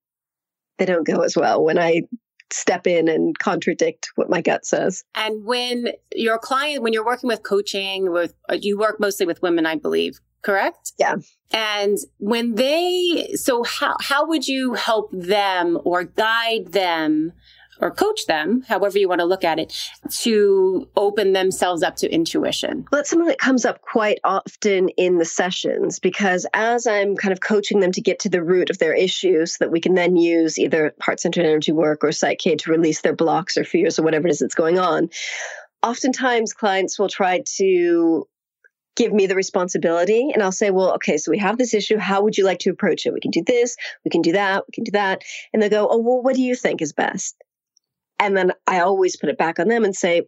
They 0.77 0.85
don't 0.85 1.05
go 1.05 1.21
as 1.21 1.35
well 1.35 1.63
when 1.63 1.77
I 1.77 2.03
step 2.51 2.87
in 2.87 3.07
and 3.07 3.37
contradict 3.37 4.11
what 4.15 4.29
my 4.29 4.41
gut 4.41 4.65
says. 4.65 5.03
And 5.15 5.45
when 5.45 5.89
your 6.13 6.37
client, 6.37 6.83
when 6.83 6.93
you're 6.93 7.05
working 7.05 7.27
with 7.27 7.43
coaching, 7.43 8.11
with 8.11 8.33
you 8.51 8.77
work 8.77 8.99
mostly 8.99 9.25
with 9.25 9.41
women, 9.41 9.65
I 9.65 9.75
believe, 9.75 10.19
correct? 10.41 10.93
Yeah. 10.97 11.15
And 11.51 11.97
when 12.17 12.55
they, 12.55 13.33
so 13.35 13.63
how 13.63 13.95
how 13.99 14.27
would 14.27 14.47
you 14.47 14.73
help 14.73 15.09
them 15.11 15.79
or 15.83 16.03
guide 16.03 16.71
them? 16.71 17.33
Or 17.81 17.91
coach 17.91 18.25
them, 18.25 18.61
however 18.67 18.97
you 18.97 19.07
want 19.07 19.19
to 19.19 19.25
look 19.25 19.43
at 19.43 19.59
it, 19.59 19.73
to 20.09 20.87
open 20.97 21.33
themselves 21.33 21.81
up 21.83 21.95
to 21.97 22.11
intuition? 22.11 22.85
Well, 22.91 22.99
that's 22.99 23.09
something 23.09 23.27
that 23.27 23.39
comes 23.39 23.65
up 23.65 23.81
quite 23.81 24.19
often 24.23 24.89
in 24.89 25.17
the 25.17 25.25
sessions 25.25 25.99
because 25.99 26.45
as 26.53 26.85
I'm 26.87 27.15
kind 27.15 27.31
of 27.31 27.39
coaching 27.39 27.79
them 27.79 27.91
to 27.93 28.01
get 28.01 28.19
to 28.19 28.29
the 28.29 28.43
root 28.43 28.69
of 28.69 28.79
their 28.79 28.93
issues, 28.93 29.53
so 29.53 29.65
that 29.65 29.71
we 29.71 29.79
can 29.79 29.93
then 29.93 30.15
use 30.15 30.59
either 30.59 30.93
heart 31.01 31.19
centered 31.19 31.45
energy 31.45 31.71
work 31.71 32.03
or 32.03 32.11
Psych-K 32.11 32.57
to 32.57 32.71
release 32.71 33.01
their 33.01 33.15
blocks 33.15 33.57
or 33.57 33.63
fears 33.63 33.97
or 33.97 34.03
whatever 34.03 34.27
it 34.27 34.31
is 34.31 34.39
that's 34.39 34.55
going 34.55 34.77
on. 34.77 35.09
Oftentimes, 35.81 36.53
clients 36.53 36.99
will 36.99 37.07
try 37.07 37.43
to 37.57 38.27
give 38.95 39.13
me 39.13 39.27
the 39.27 39.35
responsibility 39.35 40.29
and 40.33 40.43
I'll 40.43 40.51
say, 40.51 40.71
well, 40.71 40.95
okay, 40.95 41.15
so 41.17 41.31
we 41.31 41.37
have 41.37 41.57
this 41.57 41.73
issue. 41.73 41.97
How 41.97 42.21
would 42.21 42.37
you 42.37 42.43
like 42.43 42.59
to 42.59 42.69
approach 42.69 43.05
it? 43.05 43.13
We 43.13 43.21
can 43.21 43.31
do 43.31 43.43
this, 43.45 43.77
we 44.03 44.11
can 44.11 44.21
do 44.21 44.33
that, 44.33 44.65
we 44.67 44.73
can 44.73 44.83
do 44.83 44.91
that. 44.91 45.23
And 45.53 45.61
they'll 45.61 45.69
go, 45.69 45.87
oh, 45.89 45.99
well, 45.99 46.21
what 46.21 46.35
do 46.35 46.41
you 46.41 46.53
think 46.53 46.81
is 46.81 46.91
best? 46.91 47.37
And 48.19 48.35
then 48.35 48.53
I 48.67 48.81
always 48.81 49.15
put 49.15 49.29
it 49.29 49.37
back 49.37 49.59
on 49.59 49.67
them 49.67 49.83
and 49.83 49.95
say, 49.95 50.23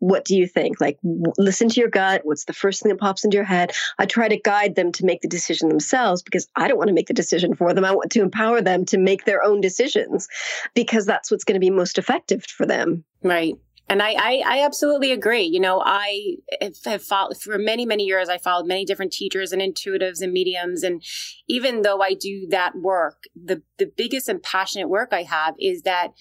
what 0.00 0.24
do 0.24 0.34
you 0.34 0.46
think? 0.46 0.80
Like, 0.80 0.98
w- 1.02 1.32
listen 1.38 1.68
to 1.68 1.80
your 1.80 1.90
gut. 1.90 2.22
What's 2.24 2.46
the 2.46 2.52
first 2.52 2.82
thing 2.82 2.90
that 2.90 2.98
pops 2.98 3.24
into 3.24 3.36
your 3.36 3.44
head? 3.44 3.72
I 3.98 4.06
try 4.06 4.28
to 4.28 4.40
guide 4.40 4.74
them 4.74 4.92
to 4.92 5.04
make 5.04 5.20
the 5.20 5.28
decision 5.28 5.68
themselves 5.68 6.22
because 6.22 6.48
I 6.56 6.68
don't 6.68 6.78
want 6.78 6.88
to 6.88 6.94
make 6.94 7.06
the 7.06 7.14
decision 7.14 7.54
for 7.54 7.72
them. 7.74 7.84
I 7.84 7.92
want 7.92 8.10
to 8.12 8.22
empower 8.22 8.62
them 8.62 8.86
to 8.86 8.98
make 8.98 9.24
their 9.24 9.42
own 9.42 9.60
decisions 9.60 10.26
because 10.74 11.06
that's 11.06 11.30
what's 11.30 11.44
going 11.44 11.54
to 11.54 11.60
be 11.60 11.70
most 11.70 11.98
effective 11.98 12.44
for 12.44 12.66
them. 12.66 13.04
Right. 13.22 13.54
And 13.90 14.00
I, 14.00 14.12
I, 14.12 14.42
I, 14.46 14.64
absolutely 14.64 15.10
agree. 15.10 15.42
You 15.42 15.58
know, 15.58 15.82
I 15.84 16.36
have 16.84 17.02
followed 17.02 17.42
for 17.42 17.58
many, 17.58 17.84
many 17.84 18.04
years. 18.04 18.28
I 18.28 18.38
followed 18.38 18.68
many 18.68 18.84
different 18.84 19.12
teachers 19.12 19.52
and 19.52 19.60
intuitives 19.60 20.22
and 20.22 20.32
mediums. 20.32 20.84
And 20.84 21.02
even 21.48 21.82
though 21.82 22.00
I 22.00 22.14
do 22.14 22.46
that 22.50 22.76
work, 22.76 23.24
the, 23.34 23.62
the 23.78 23.90
biggest 23.96 24.28
and 24.28 24.40
passionate 24.40 24.88
work 24.88 25.08
I 25.12 25.24
have 25.24 25.56
is 25.58 25.82
that 25.82 26.12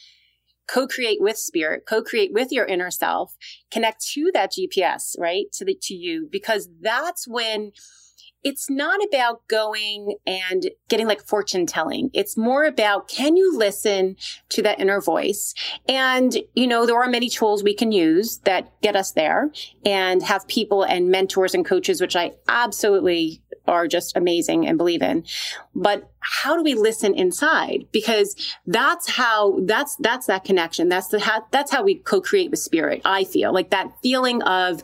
co-create 0.71 1.21
with 1.21 1.37
spirit, 1.37 1.83
co-create 1.87 2.31
with 2.33 2.51
your 2.51 2.65
inner 2.65 2.91
self, 2.91 3.35
connect 3.71 4.05
to 4.13 4.31
that 4.33 4.51
GPS, 4.51 5.15
right? 5.17 5.45
To 5.53 5.65
the, 5.65 5.77
to 5.83 5.93
you, 5.93 6.27
because 6.31 6.69
that's 6.81 7.27
when 7.27 7.71
it's 8.43 8.69
not 8.69 8.99
about 9.03 9.45
going 9.47 10.15
and 10.25 10.69
getting 10.87 11.07
like 11.07 11.21
fortune 11.21 11.65
telling. 11.65 12.09
It's 12.13 12.37
more 12.37 12.63
about 12.63 13.07
can 13.07 13.35
you 13.35 13.57
listen 13.57 14.15
to 14.49 14.61
that 14.61 14.79
inner 14.79 15.01
voice? 15.01 15.53
And, 15.89 16.37
you 16.55 16.67
know, 16.67 16.85
there 16.85 17.01
are 17.01 17.09
many 17.09 17.29
tools 17.29 17.63
we 17.63 17.73
can 17.73 17.91
use 17.91 18.37
that 18.45 18.81
get 18.81 18.95
us 18.95 19.11
there 19.11 19.51
and 19.85 20.23
have 20.23 20.47
people 20.47 20.83
and 20.83 21.09
mentors 21.09 21.53
and 21.53 21.65
coaches, 21.65 21.99
which 21.99 22.15
I 22.15 22.31
absolutely 22.47 23.41
are 23.69 23.87
just 23.87 24.17
amazing 24.17 24.67
and 24.67 24.77
believe 24.77 25.01
in. 25.01 25.23
But 25.73 26.11
how 26.19 26.57
do 26.57 26.63
we 26.63 26.73
listen 26.73 27.13
inside? 27.13 27.87
Because 27.93 28.35
that's 28.67 29.09
how, 29.09 29.59
that's, 29.61 29.95
that's 29.97 30.27
that 30.27 30.43
connection. 30.43 30.89
That's 30.89 31.07
the, 31.07 31.19
how, 31.19 31.45
that's 31.51 31.71
how 31.71 31.83
we 31.83 31.95
co-create 31.95 32.51
with 32.51 32.59
spirit. 32.59 33.01
I 33.05 33.23
feel 33.23 33.53
like 33.53 33.69
that 33.69 33.93
feeling 34.03 34.41
of, 34.43 34.83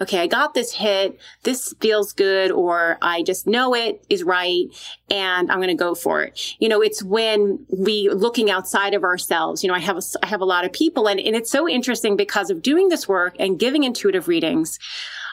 okay, 0.00 0.20
I 0.20 0.28
got 0.28 0.54
this 0.54 0.72
hit. 0.72 1.18
This 1.42 1.74
feels 1.80 2.12
good 2.12 2.52
or 2.52 2.98
I 3.02 3.22
just 3.22 3.46
know 3.48 3.74
it 3.74 4.04
is 4.08 4.22
right 4.22 4.66
and 5.10 5.50
I'm 5.50 5.58
going 5.58 5.68
to 5.68 5.74
go 5.74 5.94
for 5.96 6.22
it. 6.22 6.54
You 6.60 6.68
know, 6.68 6.80
it's 6.80 7.02
when 7.02 7.66
we 7.68 8.08
looking 8.12 8.50
outside 8.50 8.94
of 8.94 9.02
ourselves. 9.02 9.64
You 9.64 9.68
know, 9.68 9.74
I 9.74 9.80
have 9.80 9.96
a, 9.96 10.02
I 10.22 10.26
have 10.26 10.40
a 10.40 10.44
lot 10.44 10.64
of 10.64 10.72
people 10.72 11.08
and, 11.08 11.18
and 11.18 11.34
it's 11.34 11.50
so 11.50 11.68
interesting 11.68 12.16
because 12.16 12.50
of 12.50 12.62
doing 12.62 12.88
this 12.90 13.08
work 13.08 13.34
and 13.40 13.58
giving 13.58 13.82
intuitive 13.82 14.28
readings. 14.28 14.78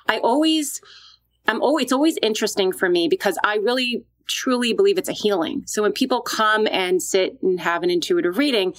I 0.07 0.17
always, 0.17 0.81
I'm 1.45 1.61
oh, 1.61 1.77
it's 1.77 1.91
always 1.91 2.17
interesting 2.21 2.71
for 2.71 2.89
me 2.89 3.07
because 3.07 3.37
I 3.43 3.55
really 3.55 4.05
truly 4.27 4.73
believe 4.73 4.97
it's 4.97 5.09
a 5.09 5.13
healing. 5.13 5.63
So 5.65 5.81
when 5.81 5.91
people 5.91 6.21
come 6.21 6.67
and 6.71 7.01
sit 7.01 7.37
and 7.41 7.59
have 7.59 7.83
an 7.83 7.89
intuitive 7.89 8.37
reading, 8.37 8.73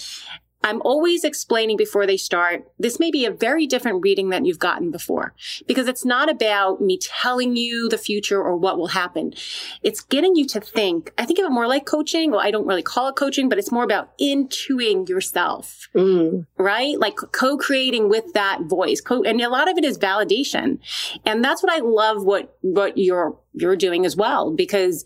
I'm 0.64 0.80
always 0.80 1.24
explaining 1.24 1.76
before 1.76 2.06
they 2.06 2.16
start, 2.16 2.66
this 2.78 2.98
may 2.98 3.10
be 3.10 3.26
a 3.26 3.30
very 3.30 3.66
different 3.66 4.02
reading 4.02 4.30
than 4.30 4.46
you've 4.46 4.58
gotten 4.58 4.90
before 4.90 5.34
because 5.68 5.86
it's 5.88 6.06
not 6.06 6.30
about 6.30 6.80
me 6.80 6.98
telling 6.98 7.54
you 7.54 7.90
the 7.90 7.98
future 7.98 8.42
or 8.42 8.56
what 8.56 8.78
will 8.78 8.88
happen. 8.88 9.34
It's 9.82 10.00
getting 10.00 10.34
you 10.34 10.46
to 10.46 10.60
think. 10.60 11.12
I 11.18 11.26
think 11.26 11.38
of 11.38 11.44
it 11.44 11.50
more 11.50 11.68
like 11.68 11.84
coaching. 11.84 12.30
Well, 12.30 12.40
I 12.40 12.50
don't 12.50 12.66
really 12.66 12.82
call 12.82 13.08
it 13.08 13.16
coaching, 13.16 13.50
but 13.50 13.58
it's 13.58 13.70
more 13.70 13.84
about 13.84 14.16
intuing 14.18 15.06
yourself, 15.06 15.90
mm. 15.94 16.46
right? 16.56 16.98
Like 16.98 17.16
co-creating 17.16 18.08
with 18.08 18.32
that 18.32 18.62
voice. 18.62 19.02
Co- 19.02 19.22
and 19.22 19.42
a 19.42 19.50
lot 19.50 19.70
of 19.70 19.76
it 19.76 19.84
is 19.84 19.98
validation. 19.98 20.78
And 21.26 21.44
that's 21.44 21.62
what 21.62 21.72
I 21.72 21.80
love 21.80 22.24
what, 22.24 22.56
what 22.62 22.96
you're, 22.96 23.38
you're 23.52 23.76
doing 23.76 24.06
as 24.06 24.16
well 24.16 24.50
because 24.50 25.04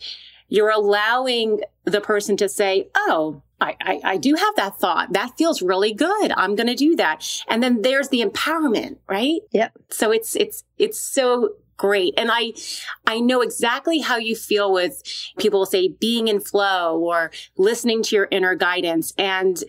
you're 0.48 0.70
allowing 0.70 1.62
the 1.84 2.00
person 2.00 2.36
to 2.36 2.48
say, 2.48 2.88
Oh, 2.94 3.42
I, 3.60 3.76
I, 3.80 4.00
I, 4.04 4.16
do 4.18 4.34
have 4.34 4.56
that 4.56 4.78
thought. 4.78 5.12
That 5.12 5.36
feels 5.36 5.62
really 5.62 5.92
good. 5.92 6.32
I'm 6.36 6.54
going 6.54 6.68
to 6.68 6.76
do 6.76 6.94
that. 6.96 7.26
And 7.48 7.62
then 7.62 7.82
there's 7.82 8.08
the 8.08 8.22
empowerment, 8.22 8.98
right? 9.08 9.40
Yeah. 9.50 9.70
So 9.90 10.12
it's, 10.12 10.36
it's, 10.36 10.62
it's 10.78 11.00
so 11.00 11.54
great. 11.76 12.14
And 12.16 12.30
I, 12.32 12.52
I 13.06 13.20
know 13.20 13.40
exactly 13.40 14.00
how 14.00 14.16
you 14.16 14.36
feel 14.36 14.72
with 14.72 15.02
people 15.38 15.64
say 15.66 15.88
being 15.88 16.28
in 16.28 16.40
flow 16.40 16.98
or 16.98 17.30
listening 17.56 18.02
to 18.04 18.16
your 18.16 18.28
inner 18.30 18.54
guidance. 18.54 19.12
And 19.16 19.62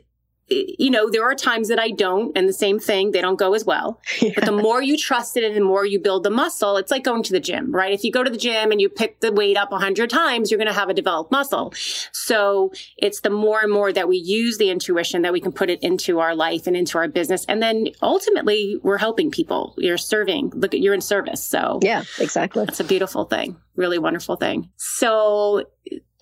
you 0.50 0.90
know, 0.90 1.10
there 1.10 1.24
are 1.24 1.36
times 1.36 1.68
that 1.68 1.80
I 1.80 1.92
don't, 1.92 2.36
and 2.38 2.48
the 2.48 2.54
same 2.54 2.80
thing, 2.80 3.12
they 3.12 3.22
don't 3.22 3.38
go 3.38 3.54
as 3.54 3.66
well. 3.66 4.02
Yeah. 4.20 4.32
But 4.36 4.46
the 4.46 4.52
more 4.52 4.82
you 4.82 4.98
trust 4.98 5.38
it 5.38 5.46
and 5.46 5.56
the 5.56 5.62
more 5.62 5.86
you 5.86 5.98
build 5.98 6.24
the 6.24 6.30
muscle, 6.30 6.76
it's 6.76 6.92
like 6.92 7.06
going 7.06 7.24
to 7.24 7.32
the 7.32 7.40
gym, 7.40 7.74
right? 7.74 7.94
If 7.94 8.04
you 8.04 8.12
go 8.12 8.22
to 8.22 8.30
the 8.30 8.38
gym 8.38 8.72
and 8.72 8.82
you 8.82 8.90
pick 8.90 9.22
the 9.22 9.32
weight 9.32 9.56
up 9.56 9.72
a 9.72 9.78
hundred 9.78 10.10
times, 10.10 10.52
you're 10.52 10.58
going 10.58 10.68
to 10.68 10.74
have 10.74 10.90
a 10.90 10.94
developed 10.94 11.32
muscle. 11.32 11.74
So 12.12 12.74
it's 12.98 13.22
the 13.22 13.30
more 13.30 13.62
and 13.62 13.72
more 13.72 13.94
that 13.94 14.10
we 14.10 14.18
use 14.18 14.58
the 14.58 14.72
intuition 14.72 15.22
that 15.22 15.32
we 15.32 15.40
can 15.40 15.54
put 15.54 15.70
it 15.70 15.82
into 15.82 16.20
our 16.20 16.36
life 16.36 16.68
and 16.68 16.76
into 16.76 16.98
our 16.98 17.08
business. 17.08 17.46
And 17.46 17.64
then 17.64 17.88
ultimately 18.02 18.78
we're 18.84 18.98
helping 18.98 19.32
people. 19.32 19.74
You're 19.78 19.98
serving. 19.98 20.52
Look 20.54 20.74
at, 20.74 20.82
you're 20.82 20.94
in 20.94 21.02
service. 21.02 21.42
So 21.42 21.80
yeah, 21.82 22.04
exactly. 22.20 22.66
That's 22.66 22.82
a 22.82 22.84
beautiful 22.84 23.24
thing. 23.24 23.56
Really 23.76 24.00
wonderful 24.00 24.36
thing. 24.36 24.70
So 24.76 25.64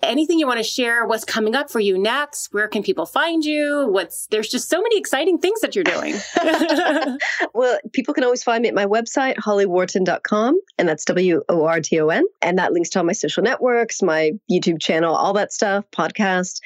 anything 0.02 0.38
you 0.38 0.46
want 0.46 0.58
to 0.58 0.64
share 0.64 1.06
what's 1.06 1.24
coming 1.24 1.54
up 1.54 1.70
for 1.70 1.80
you 1.80 1.98
next 1.98 2.48
where 2.52 2.68
can 2.68 2.82
people 2.82 3.06
find 3.06 3.44
you 3.44 3.88
what's 3.90 4.26
there's 4.28 4.48
just 4.48 4.68
so 4.68 4.80
many 4.80 4.98
exciting 4.98 5.38
things 5.38 5.60
that 5.60 5.74
you're 5.74 5.84
doing 5.84 6.14
well 7.54 7.78
people 7.92 8.14
can 8.14 8.24
always 8.24 8.42
find 8.42 8.62
me 8.62 8.68
at 8.68 8.74
my 8.74 8.86
website 8.86 9.36
hollyworton.com 9.36 10.58
and 10.78 10.88
that's 10.88 11.04
w-o-r-t-o-n 11.04 12.24
and 12.42 12.58
that 12.58 12.72
links 12.72 12.90
to 12.90 12.98
all 12.98 13.04
my 13.04 13.12
social 13.12 13.42
networks 13.42 14.02
my 14.02 14.32
youtube 14.50 14.80
channel 14.80 15.14
all 15.14 15.32
that 15.32 15.52
stuff 15.52 15.84
podcast 15.90 16.60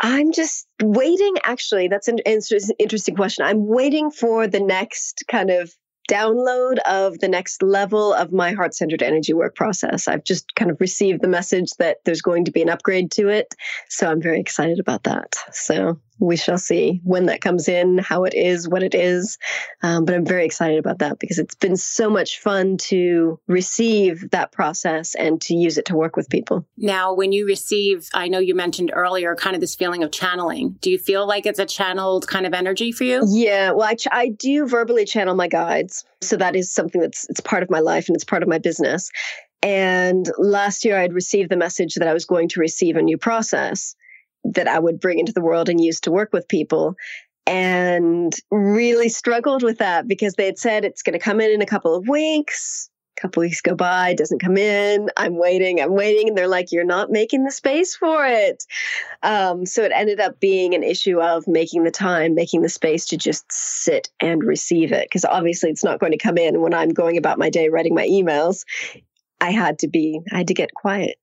I'm 0.00 0.30
just 0.32 0.68
waiting. 0.80 1.34
Actually, 1.42 1.88
that's 1.88 2.06
an 2.06 2.18
interesting 2.18 3.16
question. 3.16 3.44
I'm 3.44 3.66
waiting 3.66 4.12
for 4.12 4.46
the 4.46 4.60
next 4.60 5.24
kind 5.28 5.50
of 5.50 5.72
download 6.08 6.78
of 6.88 7.18
the 7.20 7.28
next 7.28 7.62
level 7.62 8.12
of 8.12 8.32
my 8.32 8.52
heart 8.52 8.74
centered 8.74 9.02
energy 9.02 9.32
work 9.32 9.54
process. 9.54 10.08
I've 10.08 10.24
just 10.24 10.54
kind 10.54 10.70
of 10.70 10.80
received 10.80 11.20
the 11.20 11.28
message 11.28 11.70
that 11.78 11.98
there's 12.04 12.22
going 12.22 12.46
to 12.46 12.50
be 12.50 12.62
an 12.62 12.68
upgrade 12.68 13.10
to 13.12 13.28
it. 13.28 13.54
So 13.88 14.10
I'm 14.10 14.20
very 14.20 14.40
excited 14.40 14.80
about 14.80 15.04
that. 15.04 15.36
So 15.52 16.00
we 16.20 16.36
shall 16.36 16.58
see 16.58 17.00
when 17.04 17.26
that 17.26 17.40
comes 17.40 17.68
in, 17.68 17.98
how 17.98 18.24
it 18.24 18.34
is, 18.34 18.68
what 18.68 18.82
it 18.82 18.94
is. 18.94 19.38
Um, 19.82 20.04
but 20.04 20.14
I'm 20.14 20.24
very 20.24 20.44
excited 20.44 20.78
about 20.78 20.98
that 20.98 21.18
because 21.18 21.38
it's 21.38 21.54
been 21.54 21.76
so 21.76 22.10
much 22.10 22.40
fun 22.40 22.76
to 22.78 23.38
receive 23.46 24.30
that 24.30 24.52
process 24.52 25.14
and 25.14 25.40
to 25.42 25.54
use 25.54 25.78
it 25.78 25.86
to 25.86 25.96
work 25.96 26.16
with 26.16 26.28
people. 26.28 26.66
Now, 26.76 27.14
when 27.14 27.32
you 27.32 27.46
receive, 27.46 28.08
I 28.14 28.28
know 28.28 28.38
you 28.38 28.54
mentioned 28.54 28.90
earlier 28.94 29.34
kind 29.34 29.54
of 29.54 29.60
this 29.60 29.74
feeling 29.74 30.02
of 30.02 30.10
channeling. 30.10 30.76
Do 30.80 30.90
you 30.90 30.98
feel 30.98 31.26
like 31.26 31.46
it's 31.46 31.58
a 31.58 31.66
channeled 31.66 32.26
kind 32.26 32.46
of 32.46 32.54
energy 32.54 32.92
for 32.92 33.04
you? 33.04 33.24
Yeah, 33.28 33.72
well, 33.72 33.88
I, 33.88 33.94
ch- 33.94 34.08
I 34.10 34.28
do 34.28 34.66
verbally 34.66 35.04
channel 35.04 35.34
my 35.34 35.48
guides. 35.48 36.04
So 36.20 36.36
that 36.36 36.56
is 36.56 36.72
something 36.72 37.00
that's 37.00 37.28
it's 37.28 37.40
part 37.40 37.62
of 37.62 37.70
my 37.70 37.80
life 37.80 38.08
and 38.08 38.16
it's 38.16 38.24
part 38.24 38.42
of 38.42 38.48
my 38.48 38.58
business. 38.58 39.10
And 39.62 40.30
last 40.38 40.84
year, 40.84 40.98
I'd 40.98 41.12
received 41.12 41.50
the 41.50 41.56
message 41.56 41.94
that 41.94 42.06
I 42.06 42.12
was 42.12 42.24
going 42.24 42.48
to 42.50 42.60
receive 42.60 42.96
a 42.96 43.02
new 43.02 43.18
process 43.18 43.96
that 44.54 44.68
I 44.68 44.78
would 44.78 45.00
bring 45.00 45.18
into 45.18 45.32
the 45.32 45.40
world 45.40 45.68
and 45.68 45.82
use 45.82 46.00
to 46.00 46.10
work 46.10 46.32
with 46.32 46.48
people. 46.48 46.96
And 47.46 48.34
really 48.50 49.08
struggled 49.08 49.62
with 49.62 49.78
that 49.78 50.06
because 50.06 50.34
they 50.34 50.44
had 50.44 50.58
said 50.58 50.84
it's 50.84 51.02
going 51.02 51.14
to 51.14 51.18
come 51.18 51.40
in 51.40 51.50
in 51.50 51.62
a 51.62 51.66
couple 51.66 51.94
of 51.94 52.06
weeks. 52.06 52.90
A 53.16 53.22
couple 53.22 53.40
weeks 53.40 53.62
go 53.62 53.74
by, 53.74 54.12
doesn't 54.14 54.40
come 54.40 54.58
in. 54.58 55.08
I'm 55.16 55.36
waiting, 55.36 55.80
I'm 55.80 55.94
waiting. 55.94 56.28
And 56.28 56.36
they're 56.36 56.46
like, 56.46 56.70
you're 56.70 56.84
not 56.84 57.10
making 57.10 57.44
the 57.44 57.50
space 57.50 57.96
for 57.96 58.24
it. 58.26 58.64
Um, 59.22 59.64
so 59.64 59.82
it 59.82 59.92
ended 59.94 60.20
up 60.20 60.38
being 60.40 60.74
an 60.74 60.84
issue 60.84 61.20
of 61.22 61.48
making 61.48 61.84
the 61.84 61.90
time, 61.90 62.34
making 62.34 62.60
the 62.60 62.68
space 62.68 63.06
to 63.06 63.16
just 63.16 63.50
sit 63.50 64.10
and 64.20 64.44
receive 64.44 64.92
it. 64.92 65.06
Because 65.06 65.24
obviously 65.24 65.70
it's 65.70 65.82
not 65.82 66.00
going 66.00 66.12
to 66.12 66.18
come 66.18 66.36
in 66.36 66.60
when 66.60 66.74
I'm 66.74 66.90
going 66.90 67.16
about 67.16 67.38
my 67.38 67.48
day 67.48 67.70
writing 67.70 67.94
my 67.94 68.06
emails. 68.06 68.64
I 69.40 69.52
had 69.52 69.78
to 69.78 69.88
be, 69.88 70.20
I 70.30 70.38
had 70.38 70.48
to 70.48 70.54
get 70.54 70.74
quiet 70.74 71.16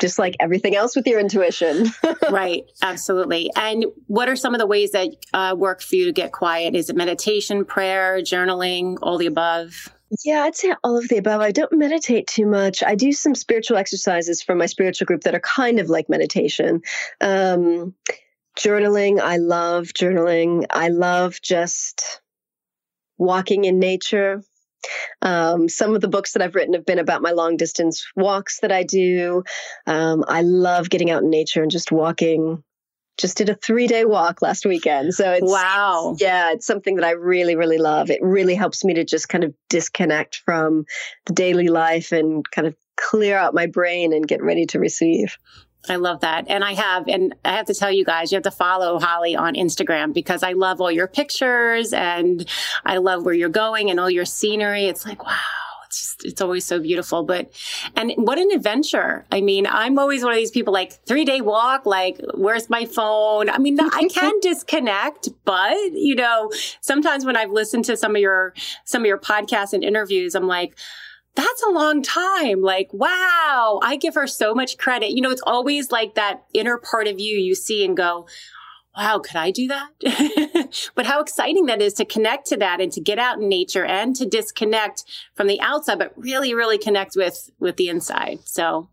just 0.00 0.18
like 0.18 0.36
everything 0.40 0.76
else 0.76 0.94
with 0.96 1.06
your 1.06 1.20
intuition. 1.20 1.86
right, 2.30 2.64
absolutely. 2.82 3.50
And 3.56 3.86
what 4.06 4.28
are 4.28 4.36
some 4.36 4.54
of 4.54 4.60
the 4.60 4.66
ways 4.66 4.92
that 4.92 5.08
uh, 5.32 5.54
work 5.56 5.82
for 5.82 5.96
you 5.96 6.04
to 6.06 6.12
get 6.12 6.32
quiet? 6.32 6.74
Is 6.74 6.90
it 6.90 6.96
meditation, 6.96 7.64
prayer, 7.64 8.20
journaling, 8.20 8.96
all 9.02 9.18
the 9.18 9.26
above? 9.26 9.92
Yeah, 10.24 10.42
I'd 10.42 10.54
say 10.54 10.74
all 10.84 10.96
of 10.96 11.08
the 11.08 11.16
above. 11.16 11.40
I 11.40 11.50
don't 11.50 11.72
meditate 11.72 12.28
too 12.28 12.46
much. 12.46 12.82
I 12.82 12.94
do 12.94 13.10
some 13.12 13.34
spiritual 13.34 13.76
exercises 13.76 14.42
from 14.42 14.58
my 14.58 14.66
spiritual 14.66 15.06
group 15.06 15.22
that 15.22 15.34
are 15.34 15.40
kind 15.40 15.80
of 15.80 15.90
like 15.90 16.08
meditation. 16.08 16.82
Um, 17.20 17.94
journaling, 18.56 19.20
I 19.20 19.38
love 19.38 19.88
journaling. 19.88 20.66
I 20.70 20.88
love 20.88 21.40
just 21.42 22.20
walking 23.18 23.64
in 23.64 23.78
nature, 23.78 24.42
um, 25.22 25.68
some 25.68 25.94
of 25.94 26.00
the 26.00 26.08
books 26.08 26.32
that 26.32 26.42
I've 26.42 26.54
written 26.54 26.74
have 26.74 26.86
been 26.86 26.98
about 26.98 27.22
my 27.22 27.32
long 27.32 27.56
distance 27.56 28.06
walks 28.16 28.60
that 28.60 28.72
I 28.72 28.82
do. 28.82 29.42
Um, 29.86 30.24
I 30.28 30.42
love 30.42 30.90
getting 30.90 31.10
out 31.10 31.22
in 31.22 31.30
nature 31.30 31.62
and 31.62 31.70
just 31.70 31.92
walking. 31.92 32.62
Just 33.18 33.38
did 33.38 33.48
a 33.48 33.54
three 33.54 33.86
day 33.86 34.04
walk 34.04 34.42
last 34.42 34.66
weekend. 34.66 35.14
So 35.14 35.32
it's, 35.32 35.50
wow. 35.50 36.16
yeah, 36.18 36.52
it's 36.52 36.66
something 36.66 36.96
that 36.96 37.04
I 37.04 37.12
really, 37.12 37.56
really 37.56 37.78
love. 37.78 38.10
It 38.10 38.20
really 38.22 38.54
helps 38.54 38.84
me 38.84 38.92
to 38.94 39.04
just 39.04 39.28
kind 39.28 39.42
of 39.42 39.54
disconnect 39.70 40.42
from 40.44 40.84
the 41.24 41.32
daily 41.32 41.68
life 41.68 42.12
and 42.12 42.48
kind 42.50 42.66
of 42.66 42.76
clear 42.96 43.38
out 43.38 43.54
my 43.54 43.66
brain 43.66 44.12
and 44.12 44.28
get 44.28 44.42
ready 44.42 44.66
to 44.66 44.78
receive. 44.78 45.36
I 45.90 45.96
love 45.96 46.20
that. 46.20 46.46
And 46.48 46.64
I 46.64 46.74
have, 46.74 47.08
and 47.08 47.34
I 47.44 47.56
have 47.56 47.66
to 47.66 47.74
tell 47.74 47.90
you 47.90 48.04
guys, 48.04 48.32
you 48.32 48.36
have 48.36 48.44
to 48.44 48.50
follow 48.50 48.98
Holly 48.98 49.36
on 49.36 49.54
Instagram 49.54 50.12
because 50.12 50.42
I 50.42 50.52
love 50.52 50.80
all 50.80 50.90
your 50.90 51.06
pictures 51.06 51.92
and 51.92 52.46
I 52.84 52.98
love 52.98 53.24
where 53.24 53.34
you're 53.34 53.48
going 53.48 53.90
and 53.90 54.00
all 54.00 54.10
your 54.10 54.24
scenery. 54.24 54.86
It's 54.86 55.04
like, 55.06 55.24
wow. 55.24 55.36
It's 55.86 56.00
just, 56.00 56.24
it's 56.24 56.40
always 56.40 56.64
so 56.64 56.80
beautiful. 56.80 57.22
But, 57.22 57.50
and 57.94 58.12
what 58.16 58.38
an 58.38 58.50
adventure. 58.50 59.24
I 59.30 59.40
mean, 59.40 59.66
I'm 59.66 59.98
always 59.98 60.22
one 60.22 60.32
of 60.32 60.36
these 60.36 60.50
people 60.50 60.72
like 60.72 60.92
three 61.04 61.24
day 61.24 61.40
walk, 61.40 61.86
like, 61.86 62.20
where's 62.34 62.68
my 62.68 62.86
phone? 62.86 63.48
I 63.48 63.58
mean, 63.58 63.78
I 63.80 64.08
can 64.08 64.32
disconnect, 64.42 65.28
but, 65.44 65.76
you 65.92 66.16
know, 66.16 66.50
sometimes 66.80 67.24
when 67.24 67.36
I've 67.36 67.50
listened 67.50 67.84
to 67.84 67.96
some 67.96 68.16
of 68.16 68.20
your, 68.20 68.52
some 68.84 69.02
of 69.02 69.06
your 69.06 69.18
podcasts 69.18 69.72
and 69.72 69.84
interviews, 69.84 70.34
I'm 70.34 70.48
like, 70.48 70.76
that's 71.36 71.62
a 71.62 71.70
long 71.70 72.02
time. 72.02 72.62
Like, 72.62 72.88
wow, 72.92 73.80
I 73.82 73.96
give 73.96 74.14
her 74.14 74.26
so 74.26 74.54
much 74.54 74.78
credit. 74.78 75.10
You 75.10 75.20
know, 75.20 75.30
it's 75.30 75.42
always 75.46 75.92
like 75.92 76.14
that 76.14 76.44
inner 76.52 76.78
part 76.78 77.06
of 77.06 77.20
you 77.20 77.36
you 77.36 77.54
see 77.54 77.84
and 77.84 77.96
go, 77.96 78.26
wow, 78.96 79.18
could 79.18 79.36
I 79.36 79.50
do 79.50 79.68
that? 79.68 80.88
but 80.94 81.06
how 81.06 81.20
exciting 81.20 81.66
that 81.66 81.82
is 81.82 81.92
to 81.94 82.04
connect 82.04 82.46
to 82.48 82.56
that 82.56 82.80
and 82.80 82.90
to 82.92 83.00
get 83.00 83.18
out 83.18 83.38
in 83.38 83.48
nature 83.48 83.84
and 83.84 84.16
to 84.16 84.24
disconnect 84.26 85.04
from 85.34 85.46
the 85.46 85.60
outside, 85.60 85.98
but 85.98 86.14
really, 86.16 86.54
really 86.54 86.78
connect 86.78 87.14
with, 87.14 87.50
with 87.58 87.76
the 87.76 87.90
inside. 87.90 88.38
So 88.44 88.88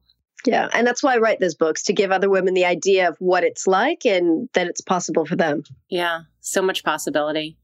yeah. 0.45 0.67
And 0.73 0.85
that's 0.85 1.01
why 1.01 1.15
I 1.15 1.19
write 1.19 1.39
those 1.39 1.55
books 1.55 1.83
to 1.83 1.93
give 1.93 2.11
other 2.11 2.29
women 2.29 2.53
the 2.53 2.65
idea 2.65 3.07
of 3.07 3.17
what 3.19 3.43
it's 3.43 3.65
like 3.65 4.05
and 4.05 4.49
that 4.53 4.67
it's 4.67 4.81
possible 4.81 5.25
for 5.25 5.35
them. 5.35 5.63
Yeah. 5.89 6.21
So 6.41 6.61
much 6.61 6.83
possibility. 6.83 7.57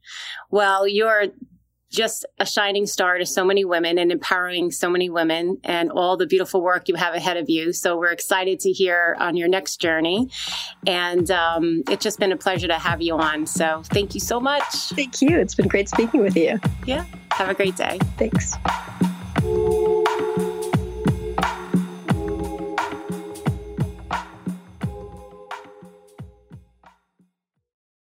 Well, 0.50 0.88
you're 0.88 1.26
just 1.90 2.26
a 2.40 2.46
shining 2.46 2.86
star 2.86 3.18
to 3.18 3.26
so 3.26 3.44
many 3.44 3.66
women 3.66 3.98
and 3.98 4.12
empowering 4.12 4.72
so 4.72 4.90
many 4.90 5.10
women 5.10 5.58
and 5.64 5.92
all 5.92 6.18
the 6.18 6.28
beautiful 6.28 6.62
work 6.62 6.88
you 6.88 6.96
have 6.96 7.14
ahead 7.16 7.38
of 7.38 7.50
you. 7.50 7.74
So 7.74 7.98
we're 7.98 8.12
excited 8.12 8.60
to 8.62 8.72
hear 8.72 9.16
on 9.20 9.36
your 9.36 9.48
next 9.48 9.78
journey. 9.78 10.30
And 10.86 11.30
um, 11.32 11.84
it's 11.90 12.04
just 12.04 12.20
been 12.20 12.32
a 12.32 12.38
pleasure 12.38 12.68
to 12.68 12.78
have 12.78 13.02
you 13.02 13.16
on. 13.16 13.46
So 13.46 13.82
thank 13.86 14.14
you 14.14 14.20
so 14.20 14.40
much. 14.40 14.74
Thank 14.90 15.22
you. 15.22 15.40
It's 15.40 15.56
been 15.56 15.68
great 15.68 15.90
speaking 15.90 16.22
with 16.22 16.36
you. 16.36 16.60
Yeah. 16.86 17.06
Have 17.32 17.50
a 17.50 17.54
great 17.54 17.76
day. 17.76 18.00
Thanks. 18.18 18.56